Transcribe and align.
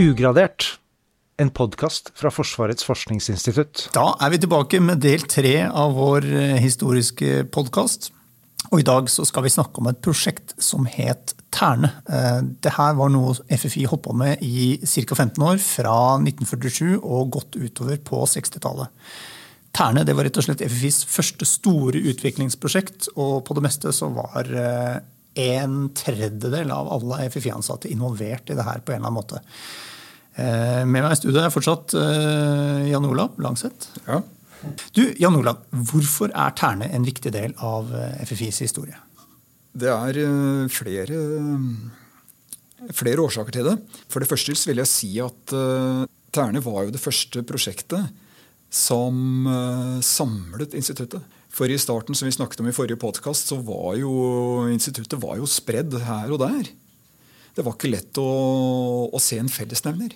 Ugradert, 0.00 0.78
en 1.36 1.50
podkast 1.52 2.06
fra 2.16 2.30
Forsvarets 2.32 2.86
forskningsinstitutt. 2.88 3.90
Da 3.92 4.14
er 4.24 4.30
vi 4.32 4.38
tilbake 4.40 4.78
med 4.80 5.02
del 5.04 5.26
tre 5.28 5.66
av 5.66 5.92
vår 5.92 6.24
eh, 6.24 6.54
historiske 6.62 7.42
podkast. 7.52 8.08
Og 8.70 8.80
i 8.80 8.86
dag 8.86 9.10
så 9.12 9.26
skal 9.28 9.44
vi 9.44 9.52
snakke 9.52 9.82
om 9.82 9.90
et 9.90 10.00
prosjekt 10.00 10.54
som 10.56 10.88
het 10.88 11.34
Terne. 11.52 11.90
Eh, 12.08 12.40
det 12.64 12.72
her 12.78 12.96
var 12.96 13.12
noe 13.12 13.34
FFI 13.50 13.84
holdt 13.90 14.06
på 14.06 14.16
med 14.16 14.40
i 14.40 14.78
ca. 14.80 15.18
15 15.18 15.44
år, 15.50 15.60
fra 15.60 15.98
1947 16.22 16.96
og 17.02 17.36
godt 17.36 17.60
utover 17.60 18.00
på 18.00 18.24
60-tallet. 18.24 18.88
Terne 19.76 20.06
det 20.08 20.16
var 20.16 20.24
rett 20.30 20.40
og 20.40 20.48
slett 20.48 20.64
FFIs 20.64 21.02
første 21.12 21.44
store 21.44 22.00
utviklingsprosjekt, 22.14 23.12
og 23.20 23.42
på 23.44 23.58
det 23.58 23.68
meste 23.68 23.92
så 23.92 24.08
var 24.16 24.48
eh, 24.48 24.96
en 25.44 25.78
tredjedel 25.94 26.72
av 26.72 26.88
alle 26.88 27.26
FFI-ansatte 27.28 27.92
involvert 27.92 28.48
i 28.48 28.56
det 28.56 28.64
her 28.64 28.80
på 28.80 28.94
en 28.94 29.02
eller 29.02 29.10
annen 29.10 29.20
måte. 29.20 29.44
Eh, 30.40 30.82
med 30.88 31.04
meg 31.04 31.12
i 31.12 31.18
studio 31.20 31.42
er 31.42 31.52
fortsatt 31.52 31.94
Jan 32.88 33.08
Olav 33.08 33.36
Langseth. 33.42 33.90
Ja. 34.06 34.22
Du, 34.96 35.02
Jan 35.20 35.36
Olav, 35.38 35.62
hvorfor 35.70 36.32
er 36.32 36.54
Terne 36.56 36.90
en 36.92 37.06
viktig 37.06 37.32
del 37.32 37.54
av 37.64 37.92
FFIs 38.24 38.60
historie? 38.64 38.96
Det 39.70 39.88
er 39.88 40.18
flere, 40.72 41.20
flere 42.96 43.24
årsaker 43.24 43.54
til 43.54 43.68
det. 43.70 43.76
For 44.10 44.20
det 44.20 44.28
første 44.28 44.56
vil 44.68 44.82
jeg 44.82 44.90
si 44.90 45.12
at 45.22 45.54
Terne 46.34 46.62
var 46.64 46.84
jo 46.86 46.94
det 46.94 47.02
første 47.02 47.44
prosjektet 47.46 48.10
som 48.70 49.48
samlet 50.04 50.76
instituttet. 50.78 51.24
For 51.50 51.70
i 51.70 51.78
starten, 51.80 52.14
som 52.14 52.28
vi 52.28 52.34
snakket 52.34 52.60
om 52.62 52.68
i 52.70 52.74
forrige 52.74 53.00
podkast, 53.00 53.50
så 53.50 53.58
var 53.64 53.96
jo 53.98 54.12
instituttet 54.70 55.18
var 55.22 55.40
jo 55.40 55.48
spredd 55.50 55.96
her 56.06 56.30
og 56.30 56.42
der. 56.44 56.68
Det 57.56 57.64
var 57.66 57.74
ikke 57.74 57.90
lett 57.90 58.20
å, 58.22 58.26
å 59.10 59.22
se 59.22 59.40
en 59.40 59.50
fellesnevner. 59.50 60.14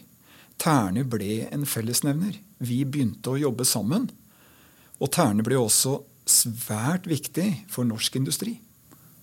Terne 0.61 1.05
ble 1.09 1.45
en 1.53 1.67
fellesnevner. 1.69 2.37
Vi 2.65 2.83
begynte 2.85 3.33
å 3.33 3.41
jobbe 3.41 3.67
sammen. 3.69 4.09
Og 5.03 5.11
Terne 5.13 5.45
ble 5.47 5.59
også 5.61 5.99
svært 6.25 7.09
viktig 7.11 7.49
for 7.73 7.87
norsk 7.89 8.17
industri. 8.21 8.57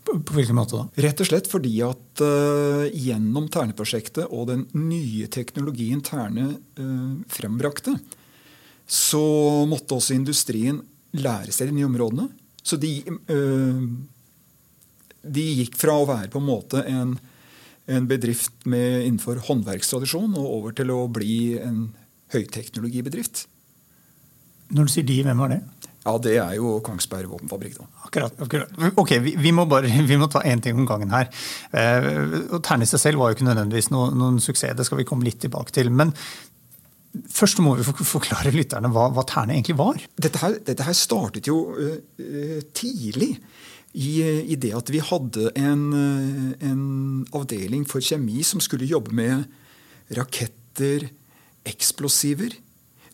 På, 0.03 0.17
på 0.19 0.35
hvilken 0.35 0.57
måte 0.57 0.77
da? 0.77 0.85
Rett 1.05 1.21
og 1.21 1.29
slett 1.29 1.49
fordi 1.49 1.75
at 1.85 2.23
uh, 2.25 2.85
gjennom 2.89 3.47
Terne-prosjektet 3.53 4.31
og 4.33 4.47
den 4.49 4.65
nye 4.77 5.29
teknologien 5.31 6.01
Terne 6.05 6.47
uh, 6.79 7.13
frembrakte, 7.29 7.95
så 8.91 9.23
måtte 9.69 9.97
også 9.97 10.17
industrien 10.17 10.81
lære 11.15 11.53
seg 11.53 11.69
de 11.69 11.77
nye 11.77 11.89
områdene. 11.89 12.27
Så 12.61 12.77
de, 12.81 12.95
uh, 13.07 13.85
de 15.21 15.45
gikk 15.61 15.77
fra 15.79 15.99
å 16.01 16.09
være 16.09 16.31
på 16.33 16.41
en 16.41 16.49
måte 16.49 16.83
en, 16.89 17.15
en 17.91 18.07
bedrift 18.09 18.65
med, 18.65 19.05
innenfor 19.05 19.41
håndverkstradisjon 19.47 20.35
og 20.39 20.47
over 20.47 20.75
til 20.77 20.93
å 20.93 21.03
bli 21.11 21.57
en 21.61 21.89
høyteknologibedrift. 22.33 23.45
Når 24.71 24.87
du 24.87 24.93
sier 24.93 25.07
de, 25.07 25.21
hvem 25.27 25.41
var 25.43 25.51
det? 25.51 25.61
Ja, 26.01 26.17
Det 26.17 26.37
er 26.41 26.53
jo 26.57 26.79
Kongsberg 26.81 27.29
våpenfabrikk. 27.29 27.77
da. 27.77 27.85
Akkurat. 28.07 28.39
akkurat. 28.41 28.69
Ok, 28.97 29.11
vi, 29.21 29.35
vi, 29.37 29.51
må 29.51 29.67
bare, 29.69 29.91
vi 30.11 30.17
må 30.17 30.27
ta 30.31 30.41
én 30.41 30.61
ting 30.63 30.79
om 30.79 30.87
gangen 30.89 31.11
her. 31.13 31.29
Eh, 31.71 32.57
Terne 32.63 32.87
i 32.87 32.89
seg 32.89 33.03
selv 33.03 33.21
var 33.21 33.29
jo 33.29 33.37
ikke 33.37 33.49
nødvendigvis 33.49 33.91
noen, 33.93 34.17
noen 34.17 34.39
suksess, 34.41 34.73
det 34.77 34.87
skal 34.87 35.01
vi 35.01 35.05
komme 35.07 35.27
litt 35.27 35.41
tilbake 35.43 35.75
til. 35.75 35.91
Men 35.93 36.15
først 37.29 37.61
må 37.61 37.75
vi 37.77 37.85
forklare 37.85 38.53
lytterne 38.55 38.89
hva, 38.93 39.09
hva 39.13 39.25
Terne 39.29 39.53
egentlig 39.57 39.77
var. 39.77 40.01
Dette 40.17 40.41
her, 40.41 40.57
dette 40.65 40.87
her 40.87 40.97
startet 40.97 41.51
jo 41.51 41.59
uh, 41.75 42.57
tidlig. 42.73 43.35
I, 43.91 44.11
I, 44.53 44.55
det 44.55 44.71
at 44.77 44.89
vi 44.93 45.01
hadde 45.03 45.51
en, 45.59 45.81
en 46.63 46.83
avdeling 47.35 47.83
for 47.89 48.03
kjemi 48.03 48.39
som 48.47 48.63
skulle 48.63 48.87
jobbe 48.87 49.11
med 49.15 49.43
raketter, 50.15 51.09
eksplosiver. 51.67 52.55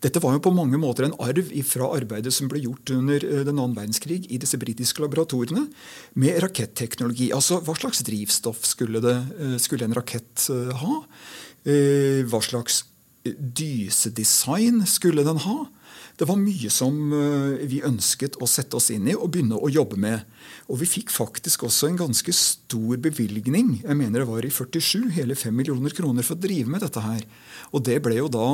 Dette 0.04 0.22
var 0.22 0.36
jo 0.36 0.44
på 0.46 0.54
mange 0.54 0.78
måter 0.78 1.08
en 1.08 1.16
arv 1.24 1.50
fra 1.66 1.90
arbeidet 1.98 2.30
som 2.36 2.50
ble 2.52 2.62
gjort 2.62 2.92
under 2.94 3.24
den 3.48 3.56
annen 3.58 3.74
verdenskrig 3.74 4.28
i 4.30 4.38
disse 4.38 4.60
britiske 4.62 5.02
laboratoriene 5.02 5.66
med 6.22 6.38
raketteknologi. 6.44 7.32
Altså 7.34 7.58
hva 7.66 7.74
slags 7.80 8.04
drivstoff 8.06 8.62
skulle, 8.70 9.02
det, 9.02 9.16
skulle 9.64 9.90
en 9.90 9.98
rakett 9.98 10.46
ha? 10.84 11.00
Hva 12.30 12.42
slags 12.46 12.84
dysedesign 13.26 14.86
skulle 14.88 15.26
den 15.26 15.42
ha? 15.44 15.58
Det 16.18 16.26
var 16.26 16.40
mye 16.42 16.70
som 16.74 16.96
vi 17.70 17.84
ønsket 17.86 18.40
å 18.42 18.48
sette 18.50 18.74
oss 18.80 18.90
inn 18.90 19.06
i 19.06 19.14
og 19.14 19.30
begynne 19.36 19.60
å 19.62 19.70
jobbe 19.70 20.00
med. 20.02 20.24
Og 20.66 20.80
vi 20.82 20.88
fikk 20.90 21.14
faktisk 21.14 21.68
også 21.68 21.92
en 21.92 22.00
ganske 22.00 22.34
stor 22.34 22.98
bevilgning. 23.04 23.76
Jeg 23.84 24.00
mener 24.00 24.24
det 24.24 24.30
var 24.32 24.48
i 24.48 24.50
47, 24.50 25.12
hele 25.14 25.38
5 25.38 25.54
millioner 25.54 25.94
kroner 25.94 26.26
for 26.26 26.34
å 26.34 26.42
drive 26.42 26.74
med 26.74 26.82
dette 26.82 27.04
her. 27.06 27.22
Og 27.70 27.86
det 27.86 28.00
ble 28.02 28.18
jo 28.18 28.32
da 28.34 28.48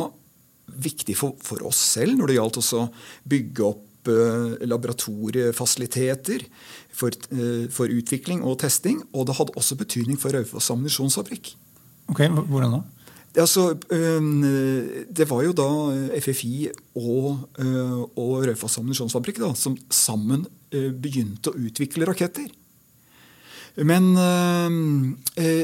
viktig 0.67 1.15
for, 1.17 1.39
for 1.43 1.63
oss 1.67 1.79
selv 1.95 2.17
når 2.17 2.31
det 2.31 2.37
gjaldt 2.37 2.59
også 2.61 2.85
bygge 3.29 3.65
opp 3.67 4.11
uh, 4.11 4.55
laboratoriefasiliteter 4.67 6.45
for, 6.93 7.15
uh, 7.33 7.65
for, 7.73 7.91
utvikling 7.91 8.43
og 8.43 8.59
testing. 8.63 9.01
Og 9.13 9.27
det 9.29 9.37
hadde 9.39 9.55
også 9.59 9.79
betydning 9.79 10.19
for 10.19 10.35
Raufoss 10.35 10.71
ammunisjonsfabrikk. 10.73 11.53
Ok, 12.11 12.25
Hvordan 12.27 12.79
da? 12.79 12.83
Altså, 13.33 13.71
det 13.89 15.25
var 15.25 15.39
jo 15.41 15.53
da 15.57 15.69
FFI 16.21 16.67
og, 17.01 17.47
og 18.13 18.33
Raufoss 18.45 18.77
ammunisjonsfabrikk 18.77 19.39
som 19.57 19.77
sammen 19.89 20.43
begynte 20.69 21.49
å 21.49 21.57
utvikle 21.57 22.05
raketter. 22.05 22.51
Men, 23.81 24.11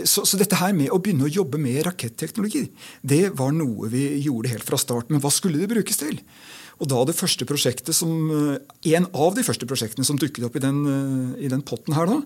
så, 0.01 0.23
så, 0.25 0.39
dette 0.41 0.57
her 0.57 0.73
med 0.73 0.89
å 0.89 0.97
begynne 0.97 1.27
å 1.27 1.29
jobbe 1.29 1.59
med 1.61 1.83
raketteknologi, 1.85 2.63
det 3.05 3.27
var 3.37 3.53
noe 3.53 3.91
vi 3.93 4.07
gjorde 4.25 4.55
helt 4.55 4.65
fra 4.65 4.79
starten. 4.81 5.13
Men 5.13 5.21
hva 5.21 5.29
skulle 5.33 5.61
det 5.61 5.69
brukes 5.69 6.01
til? 6.01 6.17
Og 6.79 6.89
da 6.89 7.03
det 7.05 7.17
første 7.17 7.45
prosjektet 7.45 7.93
som, 7.95 8.31
En 8.81 9.07
av 9.13 9.35
de 9.35 9.43
første 9.45 9.67
prosjektene 9.69 10.07
som 10.07 10.17
dukket 10.17 10.47
opp 10.47 10.57
i 10.57 10.63
den, 10.63 10.81
i 11.37 11.51
den 11.51 11.61
potten 11.61 11.93
her, 11.93 12.09
da, 12.09 12.23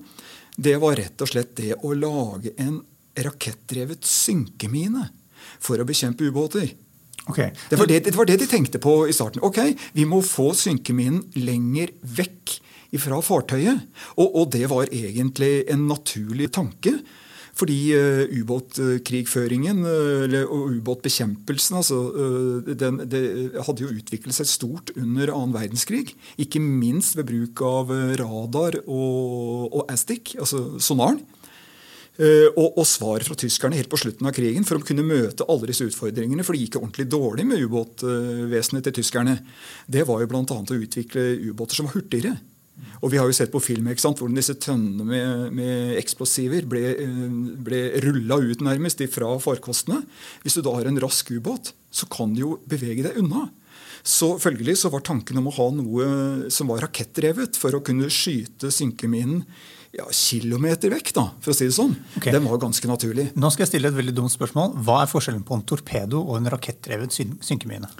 det 0.56 0.78
var 0.80 0.96
rett 1.00 1.20
og 1.20 1.31
slett 1.34 1.56
det 1.58 1.74
å 1.81 1.92
lage 1.98 2.54
en 2.62 2.80
rakettdrevet 3.18 4.06
synkemine 4.08 5.10
for 5.64 5.81
å 5.81 5.88
bekjempe 5.88 6.28
ubåter. 6.28 6.74
Okay. 7.30 7.54
Det, 7.70 7.80
var 7.80 7.88
det, 7.88 8.04
det, 8.06 8.16
var 8.16 8.28
det, 8.28 8.38
de 8.42 8.50
tenkte 8.52 8.81
på 8.84 9.06
i 9.08 9.16
starten. 9.16 9.44
Ok, 9.46 9.62
Vi 9.96 10.06
må 10.06 10.20
få 10.26 10.52
synkeminen 10.58 11.24
lenger 11.40 11.94
vekk 12.04 12.58
fra 13.02 13.20
fartøyet. 13.24 13.86
Og, 14.18 14.28
og, 14.28 14.48
det 14.54 14.68
var 14.72 14.92
egentlig 14.92 15.64
en 15.72 15.88
naturlig 15.90 16.52
tanke. 16.54 16.98
Fordi 17.54 17.94
uh, 17.94 18.24
ubåtkrigføringen 18.34 19.84
uh, 19.86 20.36
og 20.42 20.72
ubåtbekjempelsen 20.74 21.78
altså, 21.78 22.00
uh, 22.10 22.72
den, 22.74 22.98
det 23.06 23.22
hadde 23.68 23.86
jo 23.86 23.92
utviklet 23.94 24.34
seg 24.34 24.50
stort 24.50 24.90
under 24.98 25.30
annen 25.30 25.54
verdenskrig. 25.54 26.16
Ikke 26.42 26.62
minst 26.64 27.14
ved 27.20 27.30
bruk 27.30 27.62
av 27.68 27.94
radar 28.20 28.80
og, 28.84 29.70
og 29.70 29.86
ASTIC, 29.94 30.34
altså 30.42 30.66
sonaren. 30.81 31.22
Uh, 32.13 32.51
og, 32.53 32.78
og 32.78 32.85
svaret 32.85 33.25
fra 33.25 33.38
tyskerne 33.40 33.78
helt 33.79 33.90
på 33.90 33.97
slutten 33.97 34.28
av 34.29 34.35
krigen 34.38 34.66
for 34.68 34.78
å 34.78 34.85
kunne 34.85 35.06
møte 35.06 35.47
alle 35.50 35.72
disse 35.72 35.88
utfordringene, 35.90 36.46
for 36.46 36.53
det 36.53 36.68
gikk 36.68 36.78
ordentlig 36.78 37.07
dårlig 37.09 37.47
med 37.50 37.63
ubåtvesenet 37.66 38.85
til 38.85 38.97
tyskerne, 39.00 39.40
det 39.90 40.06
var 40.06 40.22
jo 40.22 40.29
bl.a. 40.29 40.44
å 40.46 40.78
utvikle 40.78 41.24
ubåter 41.50 41.79
som 41.79 41.90
var 41.90 41.97
hurtigere. 41.97 42.35
Og 43.03 43.12
Vi 43.12 43.19
har 43.19 43.28
jo 43.28 43.35
sett 43.35 43.51
på 43.51 43.62
film 43.62 43.90
ikke 43.91 44.01
sant, 44.01 44.22
hvordan 44.22 44.38
disse 44.38 44.56
tønnene 44.63 45.06
med, 45.06 45.57
med 45.57 45.97
eksplosiver 46.00 46.66
ble, 46.69 46.94
ble 47.66 47.81
rulla 48.06 48.40
ut 48.40 48.63
nærmest 48.63 49.03
fra 49.12 49.34
farkostene. 49.44 50.00
Hvis 50.45 50.56
du 50.57 50.63
da 50.63 50.74
har 50.78 50.88
en 50.88 51.01
rask 51.03 51.34
ubåt, 51.35 51.74
så 51.94 52.07
kan 52.12 52.34
du 52.34 52.44
jo 52.44 52.53
bevege 52.69 53.03
deg 53.06 53.19
unna. 53.19 53.50
Så 54.03 54.34
følgelig 54.41 54.78
så 54.81 54.91
var 54.91 55.03
tanken 55.06 55.40
om 55.40 55.47
å 55.47 55.56
ha 55.56 55.69
noe 55.75 56.07
som 56.51 56.72
var 56.72 56.84
rakettdrevet 56.84 57.59
for 57.59 57.75
å 57.75 57.84
kunne 57.85 58.12
skyte 58.12 58.72
synkeminen 58.74 59.45
ja, 59.94 60.08
kilometer 60.09 60.90
vekk, 60.94 61.12
da, 61.13 61.28
for 61.44 61.54
å 61.54 61.57
si 61.57 61.68
det 61.69 61.75
sånn. 61.75 61.94
Okay. 62.18 62.34
Den 62.34 62.48
var 62.48 62.62
ganske 62.63 62.90
naturlig. 62.90 63.28
Nå 63.38 63.51
skal 63.54 63.68
jeg 63.68 63.75
stille 63.75 63.92
et 63.92 63.98
veldig 63.98 64.16
dumt 64.18 64.34
spørsmål. 64.34 64.74
Hva 64.86 65.04
er 65.04 65.12
forskjellen 65.12 65.45
på 65.45 65.60
en 65.60 65.66
torpedo 65.69 66.24
og 66.24 66.40
en 66.40 66.50
rakettdrevet 66.54 67.13
syn 67.13 67.36
synkemine? 67.45 67.92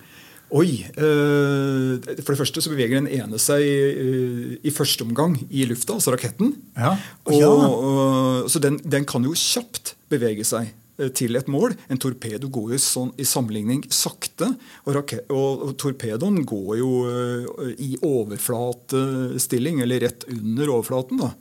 Oi! 0.54 0.84
Øh, 1.02 1.98
for 2.22 2.34
det 2.34 2.38
første 2.38 2.62
så 2.62 2.70
beveger 2.74 3.00
den 3.00 3.10
ene 3.10 3.40
seg 3.42 3.62
øh, 3.64 4.56
i 4.62 4.74
første 4.74 5.06
omgang 5.06 5.38
i 5.50 5.66
lufta, 5.70 5.96
altså 5.98 6.14
raketten. 6.14 6.54
Ja. 6.78 6.96
Og, 7.30 7.42
og, 7.42 8.50
så 8.52 8.62
den, 8.62 8.78
den, 8.86 9.06
kan 9.10 9.26
jo 9.26 9.34
kjapt 9.38 9.96
bevege 10.14 10.46
seg 10.46 10.74
til 11.18 11.38
et 11.38 11.50
mål. 11.50 11.74
En 11.90 12.02
torpedo 12.02 12.50
går 12.54 12.76
jo 12.76 12.82
sånn 12.82 13.16
i 13.18 13.26
sammenligning 13.26 13.82
sakte. 13.94 14.52
Og, 14.86 14.94
og, 14.98 15.66
og 15.70 15.74
torpedoen 15.82 16.44
går 16.46 16.76
jo 16.82 16.92
i 17.74 17.96
overflatestilling, 18.02 19.82
eller 19.86 20.06
rett 20.06 20.30
under 20.30 20.70
overflaten. 20.78 21.22
da. 21.22 21.34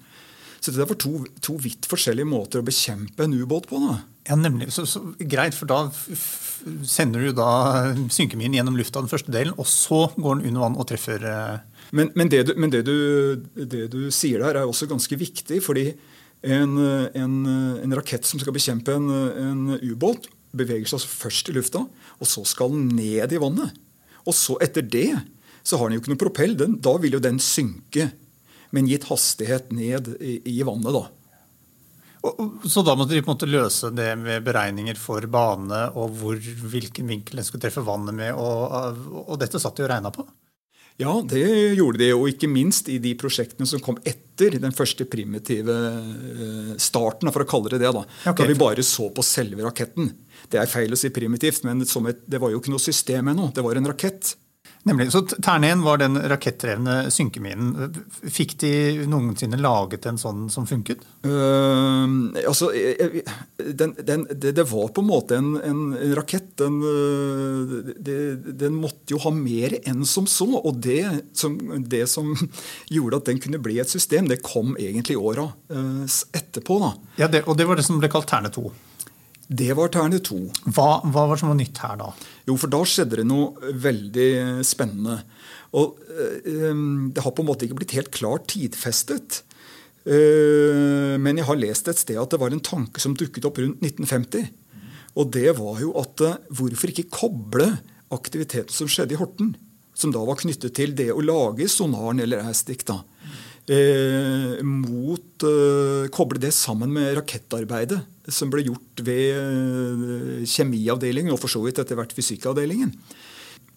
Så 0.62 0.70
det 0.70 0.86
var 0.86 0.98
to, 1.00 1.24
to 1.42 1.56
vidt 1.58 1.88
forskjellige 1.90 2.28
måter 2.28 2.62
å 2.62 2.66
bekjempe 2.66 3.24
en 3.26 3.34
ubåt 3.34 3.66
på. 3.70 3.80
da. 3.82 3.96
Ja, 4.28 4.36
nemlig. 4.38 4.68
Så, 4.70 4.84
så, 4.86 5.00
greit, 5.18 5.56
for 5.58 5.66
da 5.66 5.88
sender 6.86 7.26
du 7.26 7.32
da 7.34 7.90
synkeminen 8.14 8.54
gjennom 8.54 8.78
lufta 8.78 9.02
den 9.02 9.10
første 9.10 9.34
delen, 9.34 9.56
og 9.58 9.66
så 9.66 10.04
går 10.14 10.38
den 10.38 10.52
under 10.52 10.62
vann 10.62 10.78
og 10.78 10.86
treffer 10.86 11.26
Men, 11.90 12.12
men, 12.14 12.30
det, 12.30 12.44
du, 12.46 12.54
men 12.56 12.70
det, 12.70 12.84
du, 12.86 13.42
det, 13.58 13.88
du, 13.90 14.06
sier 14.14 14.44
der, 14.44 14.60
er 14.60 14.70
også 14.70 14.86
ganske 14.86 15.18
viktig. 15.18 15.58
fordi 15.66 15.90
en, 16.42 16.78
en, 17.14 17.34
en 17.82 17.98
rakett 17.98 18.26
som 18.26 18.38
skal 18.38 18.54
bekjempe 18.54 18.94
en, 18.94 19.10
en 19.10 19.76
ubåt, 19.82 20.30
beveger 20.54 20.86
seg 20.86 21.00
altså 21.00 21.10
først 21.26 21.50
i 21.50 21.56
lufta, 21.56 21.82
og 22.20 22.28
så 22.28 22.44
skal 22.46 22.70
den 22.70 22.94
ned 22.94 23.34
i 23.34 23.42
vannet. 23.42 23.74
Og 24.22 24.34
så 24.36 24.54
etter 24.62 24.86
det 24.86 25.10
så 25.66 25.78
har 25.78 25.88
den 25.88 25.98
jo 25.98 26.02
ikke 26.02 26.12
noe 26.12 26.22
propell. 26.22 26.54
Den, 26.58 26.78
da 26.82 26.94
vil 27.02 27.16
jo 27.16 27.22
den 27.22 27.38
synke 27.42 28.10
med 28.72 28.84
en 28.84 28.92
gitt 28.92 29.08
hastighet 29.08 29.72
ned 29.74 30.14
i, 30.18 30.38
i 30.52 30.62
vannet. 30.66 30.96
da. 30.96 31.04
Så 32.70 32.84
da 32.86 32.94
måtte 32.94 33.16
de 33.16 33.22
på 33.22 33.32
en 33.32 33.36
måte 33.36 33.50
løse 33.50 33.90
det 33.94 34.12
med 34.20 34.44
beregninger 34.46 34.98
for 34.98 35.24
bane 35.30 35.88
og 35.98 36.14
hvor, 36.20 36.38
hvilken 36.38 37.10
vinkel 37.10 37.40
den 37.40 37.46
skulle 37.46 37.64
treffe 37.64 37.82
vannet 37.84 38.14
med, 38.14 38.38
og, 38.38 39.24
og 39.24 39.40
dette 39.42 39.60
satt 39.62 39.80
de 39.80 39.86
og 39.86 39.90
regna 39.90 40.12
på? 40.14 40.26
Ja, 41.00 41.12
det 41.24 41.42
gjorde 41.78 41.98
de, 42.02 42.10
og 42.14 42.28
ikke 42.30 42.50
minst 42.50 42.88
i 42.92 42.98
de 43.02 43.14
prosjektene 43.18 43.66
som 43.68 43.80
kom 43.82 43.96
etter 44.06 44.58
den 44.60 44.74
første 44.76 45.06
primitive 45.08 45.72
eh, 45.72 46.74
starten, 46.80 47.30
for 47.32 47.44
å 47.44 47.48
kalle 47.48 47.72
det 47.72 47.80
det. 47.82 47.90
Da 47.96 48.04
okay. 48.04 48.36
Da 48.42 48.48
vi 48.50 48.58
bare 48.60 48.84
så 48.86 49.08
på 49.14 49.24
selve 49.24 49.64
raketten. 49.64 50.12
Det 50.52 50.60
er 50.60 50.70
feil 50.70 50.92
å 50.92 50.98
si 51.00 51.10
primitivt, 51.14 51.64
men 51.66 51.82
et, 51.82 52.22
det 52.28 52.40
var 52.42 52.52
jo 52.52 52.60
ikke 52.60 52.74
noe 52.74 52.82
system 52.82 53.32
ennå. 53.32 53.48
Det 53.56 53.64
var 53.64 53.80
en 53.80 53.88
rakett. 53.88 54.34
Nemlig. 54.82 55.12
Så 55.12 55.22
Tern 55.22 55.64
1 55.64 55.82
var 55.84 56.00
den 56.02 56.18
rakettdrevne 56.18 57.10
synkeminen. 57.14 57.94
Fikk 58.26 58.56
de 58.58 58.72
noensinne 59.06 59.60
laget 59.60 60.08
en 60.10 60.18
sånn 60.18 60.48
som 60.50 60.66
funket? 60.66 61.04
Uh, 61.22 62.34
altså, 62.42 62.72
den, 63.62 63.94
den, 64.02 64.26
det, 64.32 64.56
det, 64.58 64.66
var 64.72 64.90
på 64.90 65.04
en 65.04 65.10
måte 65.10 65.38
en, 65.38 65.54
en 65.62 65.84
rakett. 66.18 66.50
Den, 66.58 66.80
det, 68.02 68.18
den, 68.58 68.78
måtte 68.82 69.14
jo 69.14 69.22
ha 69.22 69.30
mer 69.34 69.78
enn 69.86 70.02
som 70.08 70.26
så. 70.26 70.50
Og 70.58 70.82
det 70.82 71.04
som, 71.38 71.58
det 71.78 72.08
som, 72.10 72.34
gjorde 72.96 73.22
at 73.22 73.30
den 73.30 73.42
kunne 73.42 73.62
bli 73.62 73.78
et 73.78 73.92
system, 73.92 74.26
det 74.30 74.42
kom 74.42 74.74
egentlig 74.80 75.20
åra 75.20 75.46
uh, 75.46 76.06
etterpå. 76.34 76.82
Da. 76.82 76.94
Ja, 77.22 77.30
Og 77.46 77.54
det 77.58 77.70
var 77.70 77.78
det 77.78 77.86
som 77.86 78.02
ble 78.02 78.10
kalt 78.10 78.30
Terne 78.32 78.50
2? 78.50 78.66
Det 79.48 79.70
var 79.76 79.90
Terne 79.92 80.20
to. 80.24 80.38
Hva, 80.64 81.02
hva 81.04 81.26
var 81.26 81.34
det 81.34 81.42
som 81.42 81.50
var 81.52 81.58
nytt 81.58 81.80
her 81.82 81.96
da? 82.00 82.10
Jo, 82.48 82.56
for 82.56 82.72
da 82.72 82.82
skjedde 82.88 83.20
det 83.20 83.28
noe 83.28 83.72
veldig 83.82 84.28
spennende. 84.66 85.18
Og 85.78 85.98
øh, 86.08 86.84
det 87.12 87.24
har 87.24 87.34
på 87.34 87.44
en 87.44 87.48
måte 87.48 87.66
ikke 87.66 87.80
blitt 87.80 87.96
helt 87.96 88.12
klart 88.14 88.50
tidfestet. 88.52 89.42
Uh, 90.02 91.14
men 91.22 91.38
jeg 91.38 91.46
har 91.46 91.58
lest 91.60 91.86
et 91.86 92.00
sted 92.00 92.18
at 92.18 92.32
det 92.32 92.40
var 92.42 92.50
en 92.50 92.64
tanke 92.64 92.98
som 93.02 93.14
dukket 93.14 93.44
opp 93.46 93.60
rundt 93.62 93.84
1950. 93.86 94.48
Og 95.14 95.28
det 95.30 95.52
var 95.58 95.78
jo 95.82 95.92
at 96.00 96.24
uh, 96.26 96.40
hvorfor 96.50 96.90
ikke 96.90 97.10
koble 97.12 97.68
aktiviteten 98.12 98.74
som 98.74 98.90
skjedde 98.90 99.14
i 99.14 99.20
Horten, 99.20 99.52
som 99.94 100.10
da 100.10 100.24
var 100.26 100.40
knyttet 100.40 100.74
til 100.74 100.96
det 100.98 101.12
å 101.14 101.22
lage 101.22 101.68
sonaren 101.70 102.22
eller 102.24 102.42
ASTIC, 102.50 102.82
da, 102.88 102.98
uh, 103.70 104.58
mot 104.66 105.46
Koble 106.14 106.38
det 106.42 106.52
sammen 106.54 106.92
med 106.94 107.16
rakettarbeidet 107.18 107.98
som 108.30 108.50
ble 108.52 108.64
gjort 108.66 109.02
ved 109.02 109.34
eh, 109.34 110.42
kjemiavdelingen 110.46 111.34
og 111.34 111.40
for 111.42 111.50
så 111.50 111.62
vidt 111.64 111.80
etter 111.82 111.98
hvert 111.98 112.14
fysikkavdelingen. 112.14 112.94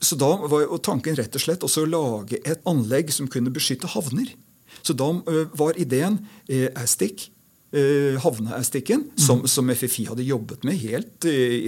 Så 0.03 0.17
da 0.19 0.31
var 0.51 0.67
tanken 0.85 1.15
rett 1.17 1.35
og 1.37 1.41
slett 1.41 1.63
også 1.65 1.85
å 1.85 1.89
lage 1.89 2.41
et 2.43 2.61
anlegg 2.69 3.13
som 3.15 3.29
kunne 3.31 3.53
beskytte 3.53 3.89
havner. 3.95 4.35
Så 4.85 4.93
da 4.97 5.09
eh, 5.31 5.47
var 5.57 5.79
ideen 5.81 6.21
eh, 6.47 6.69
ASTIC, 6.75 7.31
havneastikken, 8.23 9.01
mm. 9.03 9.17
som, 9.19 9.41
som, 9.51 9.67
FFI 9.67 10.05
hadde 10.07 10.23
jobbet 10.23 10.61
med 10.63 10.77
helt 10.79 11.25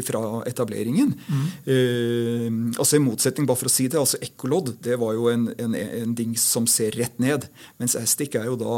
fra 0.08 0.22
etableringen. 0.48 1.10
Mm. 1.28 2.70
Altså 2.80 2.96
I 2.96 3.02
motsetning, 3.04 3.44
bare 3.50 3.60
for 3.60 3.68
å 3.68 3.74
si 3.74 3.90
det, 3.92 4.00
altså 4.00 4.22
ekkolodd 4.24 4.72
det 4.86 4.96
var 5.02 5.18
jo 5.18 5.28
en, 5.34 5.50
en, 5.60 5.76
en 5.76 6.14
dings 6.16 6.46
som 6.48 6.70
ser 6.72 6.96
rett 6.96 7.20
ned. 7.20 7.50
Mens 7.82 7.98
astic 8.00 8.40
er 8.40 8.48
jo 8.48 8.56
da 8.62 8.78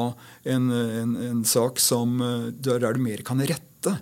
en, 0.56 0.72
en, 0.74 1.14
en 1.28 1.46
sak 1.46 1.78
som 1.84 2.18
der 2.50 2.82
er 2.82 2.98
du 2.98 3.04
mer 3.06 3.22
kan 3.28 3.46
rette 3.46 3.69
lette 3.80 3.96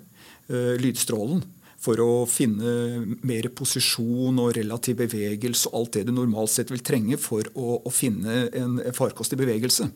uh, 0.49 0.75
lydstrålen 0.81 1.43
for 1.77 1.99
å 2.01 2.25
finne 2.25 3.05
mer 3.21 3.47
posisjon 3.53 4.39
og 4.41 4.55
relativ 4.57 4.97
bevegelse 5.03 5.69
og 5.69 5.77
alt 5.77 5.93
det 5.93 6.07
du 6.07 6.11
normalt 6.15 6.51
sett 6.51 6.71
vil 6.73 6.81
trenge 6.81 7.17
for 7.21 7.45
å, 7.53 7.77
å 7.85 7.89
finne 7.93 8.49
en 8.57 8.81
farkostig 8.97 9.37
bevegelse. 9.37 9.87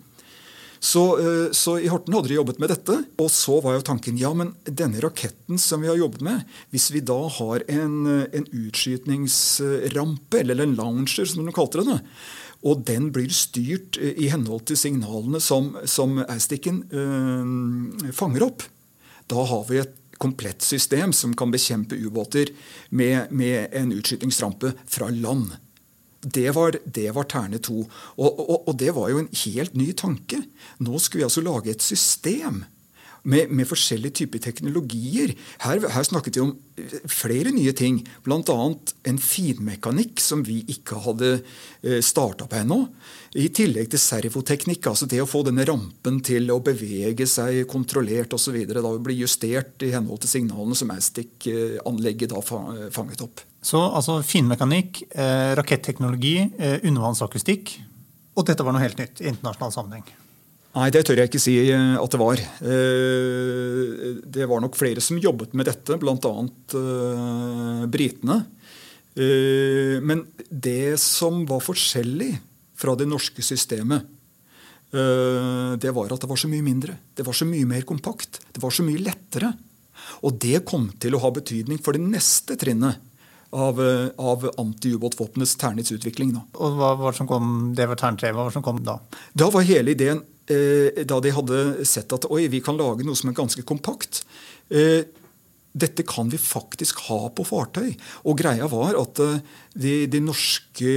Så, 0.81 1.01
uh, 1.17 1.49
så, 1.53 1.79
I 1.81 1.89
Horten 1.89 2.13
hadde 2.15 2.29
de 2.31 2.37
jobbet 2.37 2.61
med 2.61 2.71
dette. 2.73 2.95
Og 3.21 3.29
så 3.33 3.59
var 3.61 3.75
jo 3.75 3.85
tanken 3.85 4.17
ja, 4.17 4.31
men 4.33 4.53
denne 4.65 5.01
raketten 5.01 5.59
som 5.61 5.81
vi 5.83 5.89
har 5.91 5.99
jobbet 5.99 6.23
med, 6.25 6.45
hvis 6.73 6.89
vi 6.93 7.03
da 7.05 7.19
har 7.37 7.65
en, 7.69 7.97
en 8.25 8.47
utskytningsrampe, 8.49 10.41
eller 10.41 10.63
en 10.63 10.77
launcher 10.77 11.29
som 11.29 11.45
de 11.45 11.53
kalte 11.53 11.85
det, 11.85 11.99
og 12.61 12.83
den 12.85 13.09
blir 13.13 13.29
styrt 13.33 13.97
i 13.97 14.29
henhold 14.29 14.67
til 14.69 14.77
signalene 14.77 15.41
som, 15.41 15.73
som 15.89 16.19
Austiken 16.27 16.83
øh, 16.93 18.11
fanger 18.13 18.45
opp, 18.45 18.65
da 19.29 19.43
har 19.49 19.65
vi 19.69 19.81
et 19.81 19.97
komplett 20.21 20.61
system 20.61 21.13
som 21.13 21.33
kan 21.35 21.51
bekjempe 21.51 21.97
ubåter 21.97 22.51
med, 22.89 23.31
med, 23.31 23.67
en 23.71 23.91
utskytingsrampe 23.91 24.73
fra 24.85 25.09
land. 25.09 25.55
Det 26.21 26.51
var, 26.53 26.77
det 26.85 27.07
var 27.11 27.25
Terne 27.25 27.57
to. 27.57 27.87
Og, 28.15 28.39
og, 28.49 28.67
og, 28.67 28.75
det 28.77 28.91
var 28.93 29.09
jo 29.09 29.23
en 29.23 29.31
helt 29.45 29.73
ny 29.73 29.89
tanke. 29.97 30.43
Nå 30.77 30.99
skulle 31.01 31.23
vi 31.23 31.29
altså 31.29 31.41
lage 31.41 31.73
et 31.73 31.81
system 31.81 32.61
med, 33.23 33.51
med 33.53 33.67
forskjellige 33.69 34.21
typer 34.21 34.41
teknologier. 34.41 35.33
Her, 35.61 35.83
her, 35.93 36.05
snakket 36.07 36.37
vi 36.37 36.43
om 36.43 36.53
eh, 36.79 36.95
flere 37.09 37.53
nye 37.53 37.73
ting. 37.77 38.01
Bl.a. 38.25 38.57
en 39.09 39.19
finmekanikk 39.21 40.21
som 40.23 40.43
vi 40.47 40.61
ikke 40.73 41.01
hadde 41.05 41.31
eh, 41.37 41.99
starta 42.05 42.47
på 42.49 42.61
ennå. 42.61 42.79
I 43.39 43.47
tillegg 43.55 43.91
til 43.93 44.01
servoteknikk, 44.01 44.89
altså 44.91 45.07
det 45.09 45.21
å 45.23 45.29
få 45.29 45.43
denne 45.47 45.65
rampen 45.67 46.19
til 46.25 46.49
å 46.51 46.59
bevege 46.65 47.27
seg 47.29 47.63
kontrollert 47.71 48.33
osv. 48.35 48.57
Da 48.67 48.95
bli 48.97 49.19
justert 49.21 49.85
i 49.85 49.93
henhold 49.93 50.23
til 50.23 50.33
signalene 50.33 50.77
som 50.77 50.91
Astic-anlegget 50.95 52.33
da 52.33 52.41
fanget 52.43 53.23
opp. 53.23 53.45
Så 53.61 53.79
altså 53.85 54.19
finmekanikk, 54.25 55.03
eh, 55.13 55.53
raketteknologi, 55.59 56.35
undervannsakustikk. 56.81 57.77
Og 58.35 58.47
dette 58.47 58.65
var 58.65 58.73
noe 58.73 58.83
helt 58.83 58.99
nytt 58.99 59.21
i 59.21 59.29
internasjonal 59.29 59.73
sammenheng? 59.75 60.09
Nei, 60.71 60.87
det 60.93 61.01
tør 61.03 61.19
jeg 61.19 61.27
ikke 61.27 61.41
si 61.41 61.57
eh, 61.65 61.97
at 61.99 62.13
det 62.13 62.19
var. 62.21 62.39
Eh, 62.63 64.19
det 64.23 64.47
var 64.47 64.61
nok 64.63 64.77
flere 64.79 65.03
som 65.03 65.19
jobbet 65.19 65.55
med 65.57 65.67
dette, 65.67 65.97
bl.a. 65.99 66.31
Eh, 66.79 67.83
britene. 67.91 68.39
Men 69.11 70.21
det 70.47 70.95
som 71.03 71.41
var 71.43 71.59
forskjellig 71.59 72.29
fra 72.79 72.93
det 72.95 73.09
norske 73.11 73.43
systemet, 73.43 74.05
det 74.91 75.91
var 75.91 76.13
at 76.15 76.23
det 76.23 76.29
var 76.31 76.39
så 76.39 76.47
mye 76.47 76.63
mindre. 76.63 76.95
Det 77.19 77.25
var 77.27 77.35
så 77.35 77.43
mye 77.47 77.67
mer 77.67 77.83
kompakt. 77.87 78.39
Det 78.55 78.63
var 78.63 78.71
så 78.71 78.85
mye 78.87 79.03
lettere. 79.03 79.51
Og 80.23 80.39
det 80.39 80.63
kom 80.63 80.87
til 80.95 81.17
å 81.17 81.21
ha 81.25 81.33
betydning 81.35 81.83
for 81.83 81.99
det 81.99 82.05
neste 82.07 82.55
trinnet 82.59 83.03
av, 83.51 83.83
av 84.15 84.47
antiubåtvåpenets 84.63 85.57
Ternits 85.59 85.91
utvikling. 85.91 86.31
Da. 86.37 86.45
Og 86.63 86.79
hva 86.79 86.93
var 87.03 87.19
som 87.19 87.27
kom, 87.27 87.73
Det 87.75 87.87
var 87.91 87.99
Tern 87.99 88.19
3. 88.19 88.31
Hva 88.31 88.47
var 88.47 88.55
som 88.55 88.63
kom 88.63 88.79
da? 88.85 88.95
Da 89.35 89.51
var 89.51 89.67
hele 89.67 89.91
ideen, 89.91 90.23
da 90.47 91.17
de 91.23 91.31
hadde 91.31 91.59
sett 91.87 92.11
at 92.11 92.25
oi, 92.27 92.47
vi 92.51 92.59
kan 92.63 92.75
lage 92.75 93.05
noe 93.07 93.15
som 93.15 93.29
er 93.29 93.37
ganske 93.37 93.63
kompakt. 93.67 94.23
Eh, 94.71 95.03
dette 95.71 96.03
kan 96.03 96.27
vi 96.27 96.39
faktisk 96.39 96.99
ha 97.07 97.29
på 97.31 97.45
fartøy. 97.47 97.93
Og 98.27 98.39
greia 98.39 98.67
var 98.71 98.97
at 98.99 99.21
eh, 99.23 99.39
de, 99.79 99.93
de 100.11 100.19
norske 100.23 100.95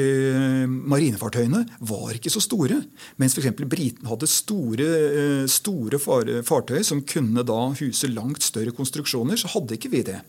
marinefartøyene 0.67 1.63
var 1.87 2.15
ikke 2.17 2.33
så 2.35 2.43
store. 2.43 2.81
Mens 3.23 3.37
f.eks. 3.39 3.53
britene 3.63 4.11
hadde 4.11 4.31
store, 4.31 4.89
eh, 5.11 5.45
store 5.51 6.01
fartøy 6.03 6.83
som 6.87 7.05
kunne 7.07 7.47
da 7.47 7.61
huse 7.79 8.11
langt 8.11 8.47
større 8.47 8.75
konstruksjoner, 8.75 9.39
så 9.39 9.53
hadde 9.55 9.79
ikke 9.79 9.93
vi 9.95 10.03
det. 10.11 10.21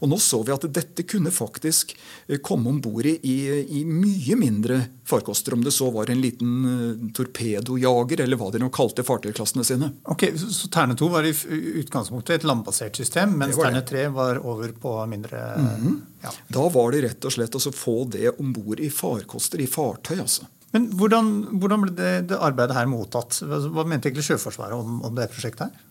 Og 0.00 0.10
nå 0.10 0.18
så 0.22 0.42
vi 0.46 0.54
at 0.54 0.66
dette 0.74 1.04
kunne 1.08 1.32
faktisk 1.34 1.94
eh, 2.26 2.38
komme 2.44 2.70
om 2.70 2.80
bord 2.82 3.06
i, 3.06 3.16
i, 3.22 3.82
mye 3.86 4.36
mindre 4.38 4.80
farkoster, 5.06 5.54
om 5.54 5.64
det 5.64 5.72
så 5.74 5.90
var 5.94 6.10
en 6.10 6.20
liten 6.20 6.54
uh, 6.66 7.12
torpedojager, 7.14 8.24
eller 8.24 8.40
hva 8.40 8.50
de 8.52 8.60
nå 8.62 8.70
kalte 8.74 9.04
fartøyklassene 9.06 9.64
sine. 9.66 9.92
Ok, 10.10 10.28
Så, 10.36 10.50
så 10.54 10.70
Terne 10.72 10.96
2 10.98 11.10
var 11.12 11.28
i 11.28 11.34
utgangspunktet 11.82 12.40
et 12.40 12.48
landbasert 12.48 12.98
system, 12.98 13.36
mens 13.38 13.58
Terne 13.58 13.84
3 13.86 14.08
var 14.16 14.42
over 14.42 14.74
på 14.74 14.98
mindre 15.06 15.38
mm 15.56 15.66
-hmm. 15.66 15.96
ja. 16.22 16.34
Da 16.48 16.68
var 16.68 16.92
det 16.92 17.02
rett 17.02 17.24
og 17.24 17.32
slett 17.32 17.54
å 17.54 17.58
altså, 17.58 17.72
få 17.72 18.04
det 18.04 18.38
om 18.38 18.52
bord 18.52 18.80
i 18.80 18.90
farkoster, 18.90 19.60
i 19.60 19.66
fartøy. 19.66 20.18
altså. 20.20 20.46
Men 20.76 20.90
hvordan, 20.98 21.32
hvordan 21.60 21.84
ble 21.84 21.92
det, 21.96 22.12
det, 22.30 22.38
arbeidet 22.42 22.76
her 22.76 22.88
mottatt? 22.90 23.38
Hva 23.42 23.84
mente 23.88 24.10
egentlig 24.10 24.26
Sjøforsvaret 24.26 24.76
om, 24.76 25.02
om 25.06 25.14
det 25.14 25.30
prosjektet 25.32 25.68
her? 25.68 25.85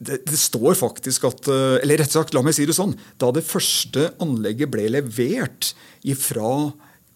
Det, 0.00 0.22
det, 0.24 0.36
står 0.40 0.78
faktisk 0.80 1.26
at 1.28 1.48
eh, 1.52 1.80
Eller 1.82 2.00
rett 2.00 2.12
og 2.14 2.20
slett, 2.20 2.36
la 2.36 2.44
meg 2.44 2.56
si 2.56 2.64
det 2.68 2.76
sånn. 2.76 2.94
Da 3.20 3.28
det 3.36 3.44
første 3.46 4.10
anlegget 4.22 4.72
ble 4.72 4.88
levert 4.96 5.74
ifra 6.08 6.70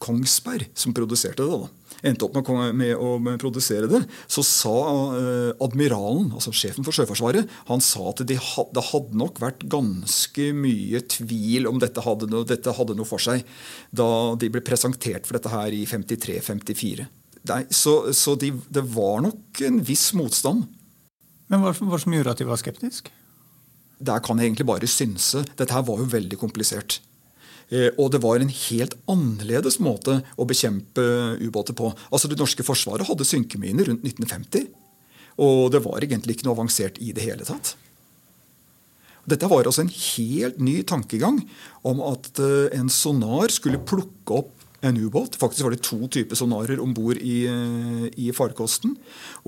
Kongsberg, 0.04 0.68
som 0.76 0.92
produserte 0.92 1.46
det, 1.46 1.58
da, 1.64 1.84
endte 2.04 2.26
opp 2.26 2.36
med, 2.36 2.74
med 2.76 2.92
å 3.00 3.16
produsere 3.40 3.88
det, 3.88 4.02
så 4.28 4.44
sa 4.44 4.74
eh, 5.16 5.50
admiralen, 5.64 6.28
altså 6.36 6.52
sjefen 6.52 6.84
for 6.84 6.92
Sjøforsvaret, 6.92 7.48
han 7.70 7.80
sa 7.84 8.10
at 8.10 8.20
det 8.20 8.34
de, 8.34 8.38
de 8.76 8.84
hadde 8.90 9.20
nok 9.22 9.40
vært 9.40 9.64
ganske 9.72 10.50
mye 10.58 11.00
tvil 11.16 11.70
om 11.70 11.80
dette 11.80 12.04
hadde, 12.04 12.28
noe, 12.28 12.44
dette 12.48 12.76
hadde 12.76 12.98
noe 12.98 13.08
for 13.08 13.22
seg 13.22 13.46
da 13.96 14.08
de 14.36 14.52
ble 14.52 14.64
presentert 14.66 15.24
for 15.24 15.38
dette 15.38 15.52
her 15.52 15.72
i 15.72 15.86
53-54. 15.88 17.08
Så, 17.72 17.98
så 18.16 18.36
de, 18.40 18.54
det 18.72 18.84
var 18.92 19.24
nok 19.24 19.64
en 19.64 19.80
viss 19.84 20.10
motstand 20.16 20.68
men 21.48 21.60
hva 21.60 21.74
var 21.74 21.98
det 21.98 22.04
som 22.06 22.16
gjorde 22.16 22.34
at 22.34 22.40
de 22.40 22.48
var 22.48 22.60
skeptiske? 22.60 23.12
der 24.04 24.22
kan 24.24 24.38
jeg 24.38 24.50
egentlig 24.50 24.68
bare 24.68 24.90
synse. 24.90 25.44
Dette 25.58 25.74
her 25.74 25.84
var 25.86 26.00
jo 26.00 26.10
veldig 26.10 26.38
komplisert. 26.40 27.00
Eh, 27.70 27.90
og 27.98 28.12
det 28.12 28.20
var 28.22 28.40
en 28.40 28.52
helt 28.52 28.96
annerledes 29.10 29.78
måte 29.82 30.20
å 30.36 30.46
bekjempe 30.48 31.04
ubåter 31.40 31.76
på. 31.76 31.92
Altså 32.10 32.28
Det 32.28 32.38
norske 32.38 32.66
forsvaret 32.66 33.06
hadde 33.08 33.28
synkeminer 33.28 33.88
rundt 33.88 34.04
1950. 34.04 34.68
Og 35.44 35.70
det 35.72 35.82
var 35.84 36.04
egentlig 36.04 36.36
ikke 36.36 36.48
noe 36.48 36.58
avansert 36.58 37.00
i 37.02 37.12
det 37.14 37.24
hele 37.24 37.46
tatt. 37.46 37.74
Dette 39.24 39.48
var 39.48 39.64
altså 39.64 39.86
en 39.86 39.94
helt 39.94 40.58
ny 40.60 40.82
tankegang 40.84 41.40
om 41.82 42.02
at 42.04 42.28
eh, 42.38 42.74
en 42.76 42.90
sonar 42.92 43.48
skulle 43.54 43.80
plukke 43.80 44.42
opp 44.42 44.52
en 44.84 45.00
ubåt. 45.00 45.38
Faktisk 45.40 45.64
var 45.66 45.74
det 45.74 45.82
to 45.86 45.98
typer 46.12 46.38
sonarer 46.38 46.80
om 46.82 46.94
bord 46.96 47.18
i, 47.20 47.44
eh, 47.50 48.06
i, 48.20 48.30
farkosten. 48.36 48.96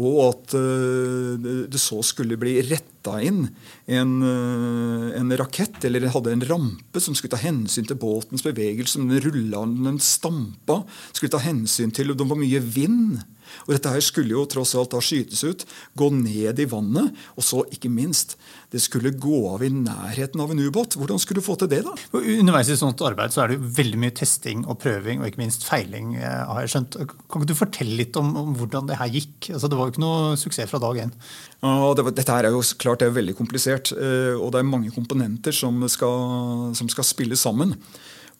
Og 0.00 0.18
at 0.26 0.56
det 0.56 1.80
så 1.80 2.00
skulle 2.04 2.38
bli 2.40 2.58
retta 2.66 3.16
inn 3.24 3.46
en, 3.86 4.12
en, 4.22 5.36
rakett, 5.38 5.78
eller 5.86 6.08
hadde 6.12 6.34
en 6.34 6.44
rampe 6.48 7.00
som 7.02 7.14
skulle 7.16 7.34
ta 7.36 7.40
hensyn 7.40 7.86
til 7.88 7.98
båtens 8.00 8.44
bevegelse. 8.46 9.00
Den 9.00 9.22
rulla, 9.24 9.64
den 9.90 10.00
stampa. 10.02 10.82
Skulle 11.12 11.32
ta 11.32 11.42
hensyn 11.44 11.94
til 11.94 12.12
om 12.12 12.20
det 12.20 12.28
var 12.28 12.40
mye 12.40 12.60
vind. 12.60 13.24
Og 13.66 13.74
Dette 13.74 13.92
her 13.92 14.04
skulle 14.04 14.36
jo 14.36 14.46
tross 14.50 14.74
alt 14.78 14.94
da 14.94 15.02
skytes 15.02 15.42
ut, 15.46 15.66
gå 15.98 16.10
ned 16.14 16.60
i 16.62 16.68
vannet, 16.70 17.14
og 17.36 17.46
så 17.46 17.62
ikke 17.72 17.92
minst 17.92 18.36
det 18.74 18.80
skulle 18.82 19.12
gå 19.14 19.38
av 19.52 19.62
i 19.62 19.70
nærheten 19.70 20.40
av 20.42 20.50
en 20.50 20.60
ubåt. 20.60 20.96
Hvordan 20.98 21.20
skulle 21.22 21.40
du 21.40 21.46
få 21.46 21.54
til 21.60 21.70
det? 21.70 21.82
da? 21.86 21.94
Underveis 22.18 22.70
i 22.72 22.78
sånt 22.78 23.02
arbeid 23.06 23.34
så 23.34 23.44
er 23.44 23.52
det 23.52 23.58
jo 23.58 23.68
veldig 23.78 24.00
mye 24.02 24.14
testing 24.16 24.64
og 24.66 24.80
prøving 24.82 25.22
og 25.22 25.28
ikke 25.30 25.42
minst 25.44 25.66
feiling. 25.68 26.16
Eh, 26.18 26.40
har 26.50 26.64
jeg 26.64 26.74
skjønt. 26.74 26.98
Kan 27.06 27.44
ikke 27.44 27.50
du 27.52 27.58
fortelle 27.58 27.98
litt 28.00 28.18
om, 28.18 28.32
om 28.42 28.56
hvordan 28.58 28.90
det 28.90 28.98
her 29.00 29.12
gikk? 29.14 29.52
Altså, 29.52 29.70
det 29.70 29.78
var 29.78 29.88
jo 29.88 29.94
ikke 29.94 30.04
noe 30.04 30.34
suksess 30.40 30.72
fra 30.72 30.82
dag 30.82 31.04
én. 31.06 31.14
Ja, 31.62 31.76
det 31.96 32.06
var, 32.08 32.16
dette 32.18 32.36
her 32.36 32.48
er 32.48 32.56
jo 32.56 32.64
klart 32.82 33.00
det 33.02 33.10
er 33.10 33.16
veldig 33.16 33.36
komplisert, 33.38 33.94
eh, 33.94 34.34
og 34.34 34.50
det 34.52 34.60
er 34.60 34.68
mange 34.68 34.92
komponenter 34.94 35.54
som 35.54 35.80
skal, 35.92 36.74
som 36.78 36.90
skal 36.92 37.06
spille 37.06 37.38
sammen. 37.38 37.76